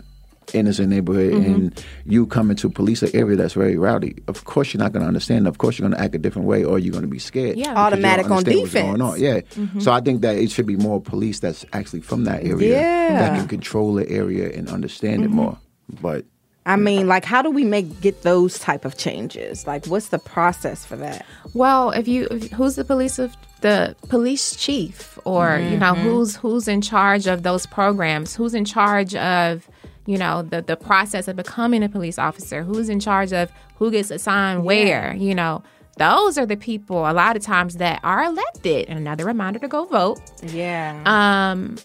[0.55, 1.55] Innocent neighborhood, Mm-hmm.
[1.55, 4.17] and you come into police an area that's very rowdy.
[4.29, 5.47] Of course, you're not going to understand.
[5.47, 7.57] Of course, you're going to act a different way, or you're going to be scared.
[7.59, 7.71] Yeah.
[7.71, 8.99] because Automatic on understand what's defense.
[8.99, 9.21] going on.
[9.21, 9.41] Yeah.
[9.41, 9.81] Mm-hmm.
[9.81, 13.19] So I think that it should be more police that's actually from that area Yeah.
[13.19, 15.37] that can control the area and understand it mm-hmm.
[15.37, 15.59] more.
[16.01, 16.25] But
[16.67, 19.67] I mean, like, how do we make get those type of changes?
[19.67, 21.25] Like, what's the process for that?
[21.55, 26.03] Well, if you if, who's the police of the police chief, or you know mm-hmm.
[26.03, 29.69] who's who's in charge of those programs, who's in charge of
[30.11, 33.47] you know the the process of becoming a police officer, who's in charge of
[33.79, 35.63] who gets assigned where, you know.
[35.99, 38.89] Those are the people a lot of times that are elected.
[38.89, 40.21] And another reminder to go vote.
[40.45, 41.03] Yeah.
[41.17, 41.77] Um,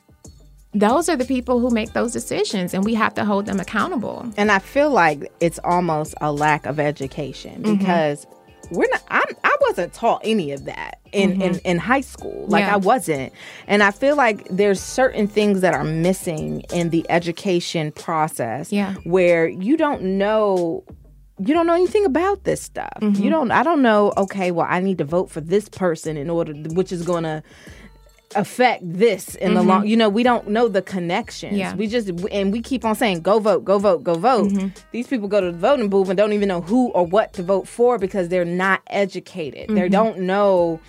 [0.76, 4.20] those are the people who make those decisions, and we have to hold them accountable.
[4.38, 7.86] and I feel like it's almost a lack of education Mm-hmm.
[8.74, 9.04] We're not.
[9.10, 12.46] I'm, I wasn't taught any of that in, in in high school.
[12.48, 12.70] Like Mm-hmm.
[12.70, 12.74] Yeah.
[12.74, 13.34] I wasn't,
[13.68, 18.72] and I feel like there's certain things that are missing in the education process.
[18.72, 18.96] Yeah.
[19.04, 20.84] where you don't know.
[21.40, 22.94] You don't know anything about this stuff.
[23.02, 23.22] Mm-hmm.
[23.22, 23.52] You don't.
[23.52, 24.14] I don't know.
[24.18, 27.42] Okay, well, I need to vote for this person in order, which is going to
[28.36, 31.58] affect this in the long you know we don't know the connections Mm-hmm.
[31.60, 31.76] Yeah.
[31.76, 34.68] we just and we keep on saying go vote go vote go vote Mm-hmm.
[34.92, 37.44] these people go to the voting booth and don't even know who or what to
[37.44, 39.76] vote for because they're not educated Mm-hmm.
[39.76, 40.80] they don't know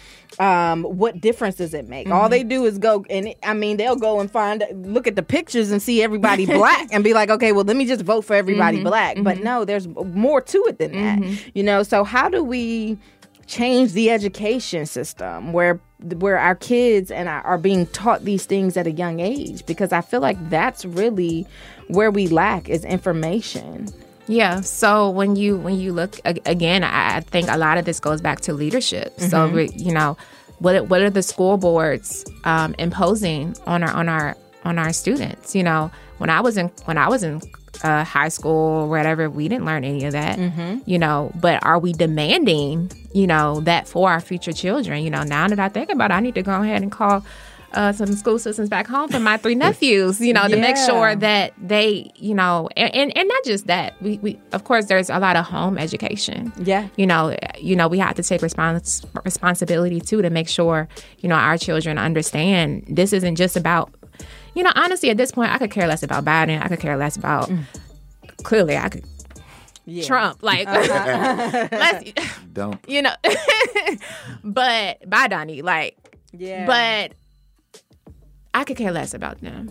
[0.40, 2.12] um, what difference does it make Mm-hmm.
[2.16, 5.14] all they do is go and it- i mean they'll go and find look at
[5.16, 8.22] the pictures and see everybody black and be like okay well let me just vote
[8.22, 8.86] for everybody Mm-hmm.
[8.86, 12.98] black but no there's more to it than that you know so how do we
[13.46, 15.78] change the education system where
[16.12, 19.92] where our kids and our, are being taught these things at a young age because
[19.92, 21.46] I feel like that's really
[21.88, 23.88] where we lack is information.
[24.26, 24.60] Yeah.
[24.62, 28.20] So when you when you look again, I I think a lot of this goes
[28.20, 29.18] back to leadership.
[29.20, 30.16] So we, you know,
[30.58, 35.54] what what are the school boards um, imposing on our on our on our students?
[35.54, 37.40] You know, when I was in when I was in
[37.82, 40.38] uh, high school or whatever, we didn't learn any of that.
[40.86, 45.02] You know, but are we demanding you know that for our future children?
[45.02, 47.24] You know, now that I think about it, I need to go ahead and call.
[47.72, 51.16] Uh, some school systems back home for my three nephews, you know, to make sure
[51.16, 54.00] that they, you know, and, and, and not just that.
[54.00, 56.52] We, we, of course, there's a lot of home education.
[56.62, 56.86] Yeah.
[56.94, 60.86] You know, you know, we have to take respons- responsibility too to make sure,
[61.18, 63.92] you know, our children understand this isn't just about,
[64.54, 66.62] you know, honestly, at this point, I could care less about Biden.
[66.62, 67.50] I could care less about.
[68.42, 69.04] Clearly, I could.
[70.04, 72.10] Trump, like, let's,
[72.54, 72.80] don't.
[72.88, 73.12] you know,
[74.44, 75.96] but bye, Donnie, like,
[76.32, 76.64] Yeah.
[76.66, 77.12] but
[78.54, 79.70] I could care less about them.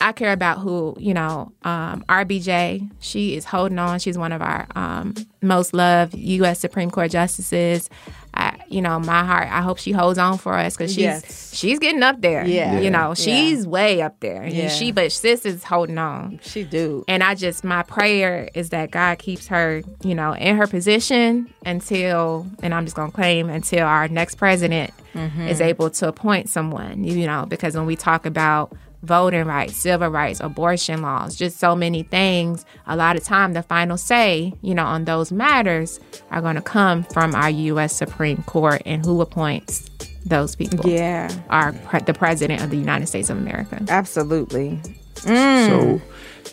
[0.00, 2.90] I care about who, you know, um, RBG.
[3.00, 3.98] She is holding on.
[4.00, 6.58] She's one of our um, most loved U.S.
[6.58, 7.88] Supreme Court justices.
[8.34, 9.48] I, you know, my heart.
[9.50, 11.54] I hope she holds on for us because she's Yes.
[11.54, 12.46] she's getting up there.
[12.46, 12.80] Yeah.
[12.80, 13.14] you know, Yeah.
[13.14, 14.46] she's way up there.
[14.46, 14.68] Yeah.
[14.68, 16.40] she, but sis is holding on.
[16.42, 17.04] She do.
[17.08, 21.52] And I just my prayer is that God keeps her, you know, in her position
[21.66, 25.48] until, and I'm just gonna claim until our next president Mhm.
[25.48, 27.04] is able to appoint someone.
[27.04, 28.72] You know, because when we talk about
[29.02, 33.62] voting rights, civil rights, abortion laws, just so many things, a lot of time the
[33.62, 36.00] final say, you know, on those matters
[36.30, 37.94] are going to come from our U.S.
[37.94, 39.90] Supreme Court and who appoints
[40.24, 40.88] those people.
[40.88, 41.30] Yeah.
[41.50, 43.84] Our pre- the president of the United States of America.
[43.88, 44.80] Absolutely.
[45.14, 46.00] So,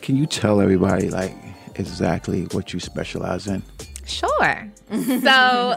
[0.02, 1.34] can you tell everybody like
[1.76, 3.64] exactly what you specialize in?
[4.06, 4.72] Sure.
[5.22, 5.76] so,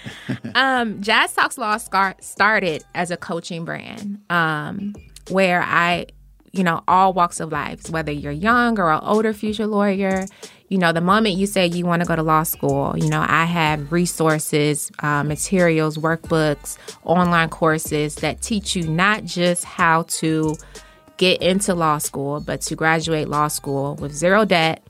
[0.54, 4.94] um, Jazz Talks Law scar- started as a coaching brand um,
[5.30, 6.06] where I,
[6.52, 10.26] you know, all walks of life, whether you're young or an older future lawyer,
[10.68, 13.24] you know, the moment you say you want to go to law school, you know,
[13.28, 20.56] I have resources, uh, materials, workbooks, online courses that teach you not just how to
[21.18, 24.82] get into law school, but to graduate law school with zero debt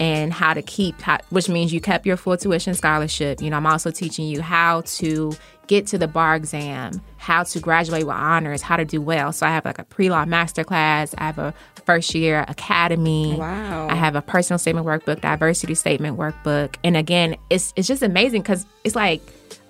[0.00, 3.40] and how to keep, how, which means you kept your full tuition scholarship.
[3.40, 5.32] You know, I'm also teaching you how to
[5.66, 9.32] get to the bar exam, how to graduate with honors, how to do well.
[9.32, 11.54] So I have like a pre-law master class, I have a
[11.84, 13.36] first year academy.
[13.36, 13.88] Wow.
[13.88, 18.42] I have a personal statement workbook, diversity statement workbook, and again, it's it's just amazing
[18.42, 19.22] because it's like.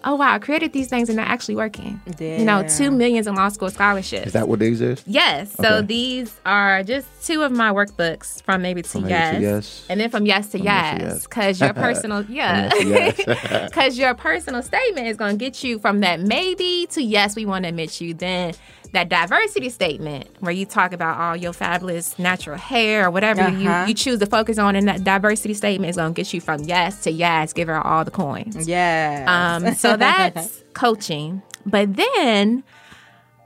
[0.04, 0.34] Oh wow!
[0.34, 2.00] I created these things and they're actually working.
[2.20, 4.28] You know, two millions in law school scholarships.
[4.28, 5.02] Is that what these is?
[5.06, 5.52] Yes.
[5.52, 5.86] So Okay.
[5.86, 9.86] these are just two of my workbooks from maybe to, From yes, to yes.
[9.88, 11.22] and then from yes to From yes to yes, yes.
[11.26, 13.64] because your personal yeah, From yes to yes.
[13.70, 17.44] because your personal statement is going to get you from that maybe to yes, we
[17.46, 18.14] want to admit you.
[18.14, 18.54] Then
[18.96, 23.82] that diversity statement where you talk about all your fabulous natural hair or whatever Uh-huh.
[23.82, 26.40] you, you choose to focus on in that diversity statement is going to get you
[26.40, 27.52] from yes to yes.
[27.52, 28.66] Give her all the coins.
[28.68, 29.24] Yeah.
[29.62, 31.42] Um, so that's coaching.
[31.64, 32.64] But then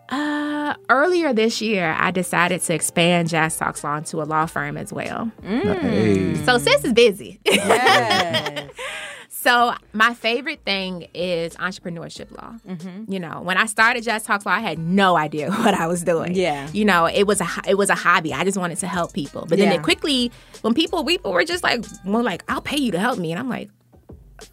[0.09, 4.77] uh, earlier this year, I decided to expand Jazz Talks Law into a law firm
[4.77, 5.31] as well.
[5.43, 6.35] Hey.
[6.45, 7.41] So sis is busy.
[9.43, 12.55] so my favorite thing is entrepreneurship law.
[12.69, 13.11] Mm-hmm.
[13.11, 16.05] You know, when I started Jazz Talks Law, I had no idea what I was
[16.05, 16.35] doing.
[16.35, 16.69] Yeah.
[16.73, 18.35] You know, it was a it was a hobby.
[18.35, 19.47] I just wanted to help people.
[19.49, 19.79] But then Yeah.
[19.79, 20.31] it quickly,
[20.61, 23.39] when people people were just like, well, like I'll pay you to help me, and
[23.39, 23.71] I'm like.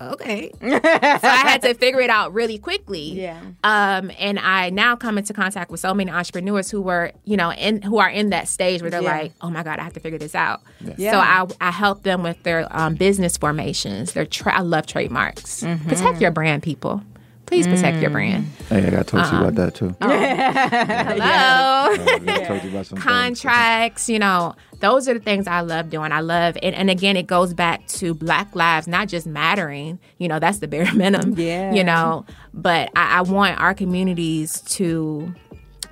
[0.02, 0.52] Okay.
[0.62, 3.12] so I had to figure it out really quickly.
[3.22, 3.40] Yeah.
[3.64, 7.52] Um, and I now come into contact with so many entrepreneurs who were, you know,
[7.54, 9.18] in who are in that stage where they're Yeah.
[9.18, 10.62] like, "Oh my God, I have to figure this out."
[10.98, 11.12] Yeah.
[11.12, 14.14] So I I help them with their um, business formations.
[14.14, 15.64] Their tra- I love trademarks.
[15.64, 15.90] Mm-hmm.
[15.90, 17.02] Protect your brand, people.
[17.48, 18.46] Please protect your brand.
[18.70, 19.96] Hey, I got to talk to you Um, about that too.
[20.02, 21.24] Hello.
[21.24, 23.04] I gotta talk to you about some things.
[23.04, 26.12] Contracts, you know, those are the things I love doing.
[26.12, 29.98] I love, and, and again, it goes back to Black lives not just mattering.
[30.18, 31.36] You know, that's the bare minimum.
[31.40, 31.74] Yeah.
[31.74, 35.34] You know, but I, I want our communities to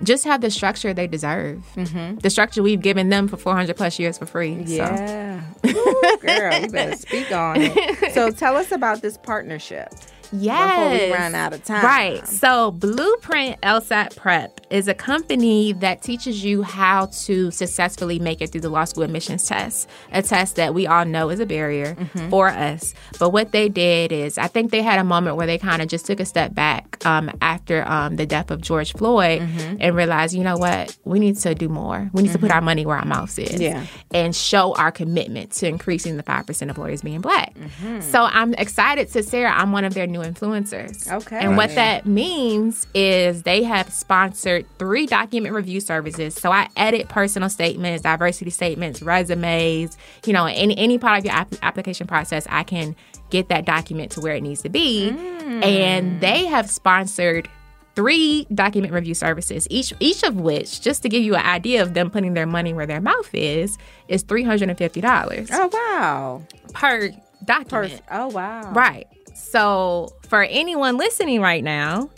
[0.03, 1.65] just have the structure they deserve.
[1.75, 2.17] Mm-hmm.
[2.17, 4.65] The structure we've given them for 400 plus years for free.
[4.65, 4.73] So.
[4.75, 5.41] Yeah.
[5.67, 8.13] Ooh, girl, you better speak on it.
[8.13, 9.87] So tell us about this partnership.
[10.31, 10.91] Yes.
[10.91, 11.83] Before we run out of time.
[11.83, 12.27] Right.
[12.27, 18.51] So, Blueprint LSAT Prep is a company that teaches you how to successfully make it
[18.51, 21.95] through the law school admissions test, a test that we all know is a barrier
[21.95, 22.29] Mhm.
[22.29, 22.93] for us.
[23.17, 25.87] But what they did is, I think they had a moment where they kind of
[25.87, 29.77] just took a step back um, after um, the death of George Floyd Mhm.
[29.79, 32.09] and realized, you know what, we need to do more.
[32.13, 32.55] We need to put Mhm.
[32.55, 33.83] our money where our mouth is Yeah.
[34.13, 37.53] and show our commitment to increasing the 5% of lawyers being black.
[37.53, 38.01] Mm-hmm.
[38.01, 39.53] So I'm excited to Sarah.
[39.55, 41.09] I'm one of their new influencers.
[41.11, 41.37] Okay.
[41.39, 46.33] And what that means is they have sponsored three document review services.
[46.35, 51.33] So I edit personal statements, diversity statements, resumes, you know, any any part of your
[51.33, 52.95] app- application process, I can
[53.29, 55.11] get that document to where it needs to be.
[55.11, 55.63] Mm.
[55.65, 57.49] And they have sponsored
[57.95, 61.93] three document review services, each each of which, just to give you an idea of
[61.93, 65.69] them putting their money where their mouth is, is three hundred and fifty dollars Oh
[65.73, 66.41] wow.
[66.73, 67.09] per
[67.45, 68.01] document.
[68.11, 68.71] Oh wow.
[68.73, 69.07] Right.
[69.33, 72.09] So, for anyone listening right now,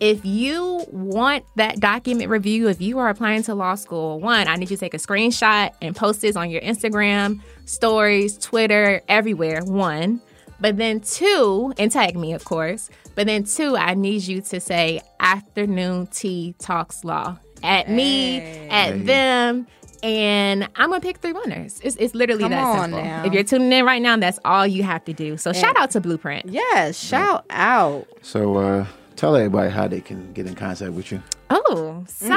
[0.00, 4.56] if you want that document review, if you are applying to law school, one, I
[4.56, 9.62] need you to take a screenshot and post this on your Instagram, stories, Twitter, everywhere.
[9.64, 10.20] One.
[10.60, 12.90] But then two, and tag me, of course.
[13.14, 18.38] But then two, I need you to say afternoon tea talks law at me,
[18.68, 18.98] at Hey.
[19.02, 19.66] them.
[20.02, 21.80] And I'm gonna pick three winners.
[21.82, 23.02] It's, it's literally Come that on simple.
[23.02, 23.24] now.
[23.24, 25.36] If you're tuning in right now, that's all you have to do.
[25.36, 26.46] So shout out to Blueprint.
[26.46, 28.06] Yes, shout out.
[28.22, 28.86] So, uh,
[29.18, 31.20] Tell everybody how they can get in contact with you.
[31.50, 32.36] Oh, so you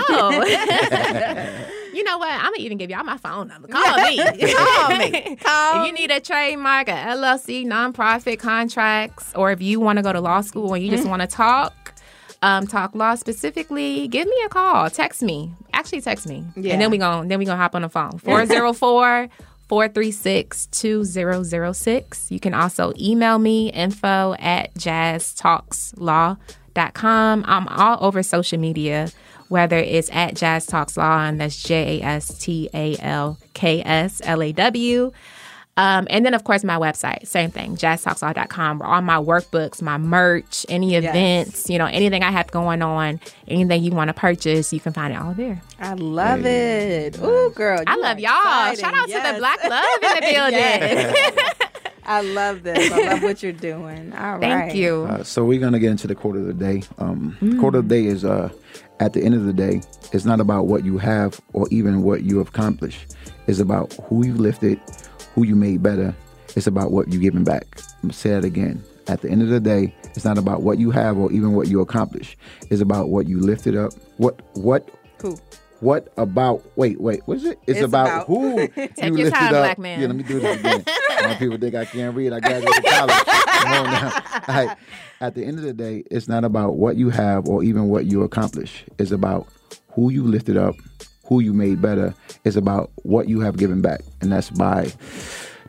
[2.04, 2.32] know what?
[2.34, 3.68] I'm gonna even give y'all my phone number.
[3.72, 4.18] Call me.
[4.18, 5.36] Call me.
[5.36, 10.04] Call if you need a trademark, a LLC, nonprofit contracts, or if you want to
[10.04, 11.10] go to law school and you just Mm.
[11.12, 11.94] want to talk,
[12.42, 14.90] um, talk law specifically, give me a call.
[14.90, 15.54] Text me.
[15.74, 16.74] Actually, text me, Yeah.
[16.74, 18.18] and then we gon' then we gonna hop on the phone.
[18.18, 19.30] 404
[19.70, 22.32] 436 2006.
[22.32, 26.40] You can also email me info at jazztalkslaw.com.
[26.76, 29.10] I'm all over social media,
[29.50, 33.82] whether it's at Jazz Talks Law, and that's J A S T A L K
[33.84, 35.12] S L A W.
[35.78, 39.98] Um, and then, of course, my website, same thing, jazztalkslaw.com, where all my workbooks, my
[39.98, 44.74] merch, any events, you know, anything I have going on, anything you want to purchase,
[44.74, 45.62] you can find it all there.
[45.80, 47.18] I love it.
[47.20, 47.82] Ooh, girl.
[47.88, 48.72] I love y'all.
[48.72, 48.84] exciting.
[48.84, 51.68] Shout out to the Black Love in the building.
[52.12, 52.26] Yes.
[52.26, 52.92] I love this.
[52.92, 54.14] I love what you're doing.
[54.18, 54.42] All right.
[54.42, 55.04] Thank you.
[55.10, 56.84] Uh, so we're gonna get into the quote of the day.
[56.98, 57.60] Um, Mm.
[57.60, 58.50] Quote of the day is: uh,
[59.00, 59.82] At the end of the day,
[60.12, 63.16] it's not about what you have or even what you have accomplished.
[63.48, 64.80] It's about who you lifted,
[65.36, 66.14] who you made better.
[66.56, 67.66] It's about what you're giving back.
[67.78, 68.84] I'm gonna say that again.
[69.08, 71.68] At the end of the day, it's not about what you have or even what
[71.68, 72.38] you accomplish.
[72.70, 73.94] It's about what you lifted up.
[74.18, 74.90] What what
[75.22, 75.38] Who?
[75.82, 76.64] What about?
[76.78, 77.22] Wait, wait.
[77.26, 77.60] What is it?
[77.68, 79.52] It's, It's about, about- who Take you your lifted time, up.
[79.62, 80.00] black man.
[80.00, 80.84] Yeah, let me do this again.
[81.24, 82.32] My people think I can't read.
[82.34, 83.16] I graduated college.
[83.26, 84.24] Come on now.
[84.48, 84.78] Right.
[85.20, 88.06] At the end of the day, it's not about what you have or even what
[88.06, 88.84] you accomplish.
[88.98, 89.48] It's about
[89.94, 90.76] who you lifted up,
[91.26, 92.14] who you made better.
[92.44, 94.92] It's about what you have given back, and that's by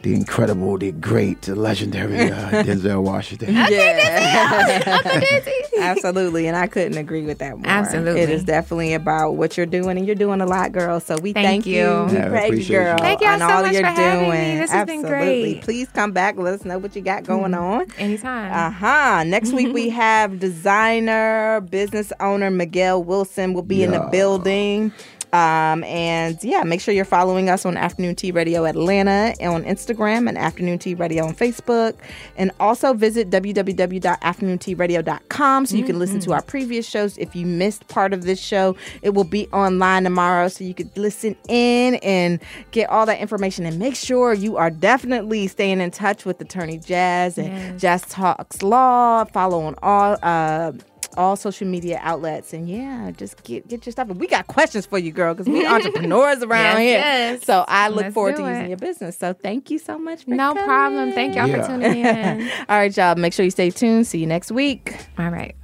[0.03, 3.57] the incredible, the great, the legendary uh, Denzel Washington.
[5.79, 6.47] Absolutely.
[6.47, 7.67] And I couldn't agree with that more.
[7.67, 8.21] Absolutely.
[8.21, 11.01] It is definitely about what you're doing, and you're doing a lot, girl.
[11.01, 11.75] So we Thank thank, you.
[11.75, 12.05] you.
[12.07, 12.85] We Yeah, praise you, appreciate you.
[12.85, 12.99] girl.
[12.99, 14.37] Thank y'all so all much you're for having me.
[14.37, 14.59] doing.
[14.59, 15.43] This has been Absolutely.
[15.43, 15.55] great.
[15.57, 15.65] Mm-hmm.
[15.65, 16.37] Please come back.
[16.37, 17.87] Let us know what you got going on.
[17.99, 18.53] Anytime.
[18.53, 19.25] Uh huh.
[19.25, 24.93] Next week we have designer, business owner Miguel Wilson will be in the building.
[25.33, 30.29] Um, and yeah, make sure you're following us on Afternoon Tea Radio Atlanta on Instagram
[30.29, 31.95] and Afternoon Tea Radio on Facebook.
[32.37, 37.17] And also visit www.afternoontearadio.com so you can listen to our previous shows.
[37.19, 40.95] If you missed part of this show, it will be online tomorrow so you could
[40.99, 42.39] listen in and
[42.71, 43.65] get all that information.
[43.67, 47.81] And make sure you are definitely staying in touch with Attorney Jazz and Yes.
[47.81, 49.25] Jazz Talks Law.
[49.25, 50.73] Follow on all uh
[51.17, 54.09] all social media outlets and yeah, just get get your stuff.
[54.11, 56.99] And we got questions for you, girl, because we entrepreneurs around Yes, here.
[56.99, 57.45] yes.
[57.45, 58.53] So I look Let's forward do to it.
[58.53, 59.19] using your business.
[59.19, 60.65] So thank you so much for No coming.
[60.65, 61.13] problem.
[61.13, 61.63] Thank y'all Yeah.
[61.63, 62.51] for tuning in.
[62.69, 63.15] All right, y'all.
[63.17, 64.07] Make sure you stay tuned.
[64.07, 64.95] See you next week.
[65.19, 65.55] All right.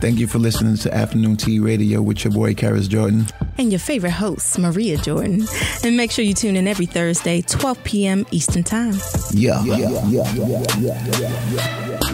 [0.00, 3.26] Thank you for listening to Afternoon Tea Radio with your boy Karis Jordan.
[3.58, 5.46] And your favorite host, Maria Jordan.
[5.82, 8.26] And make sure you tune in every Thursday, 12 p.m.
[8.30, 8.94] Eastern Time.
[9.32, 9.62] Yeah.
[9.64, 12.05] yeah, yeah, yeah, yeah, yeah, yeah.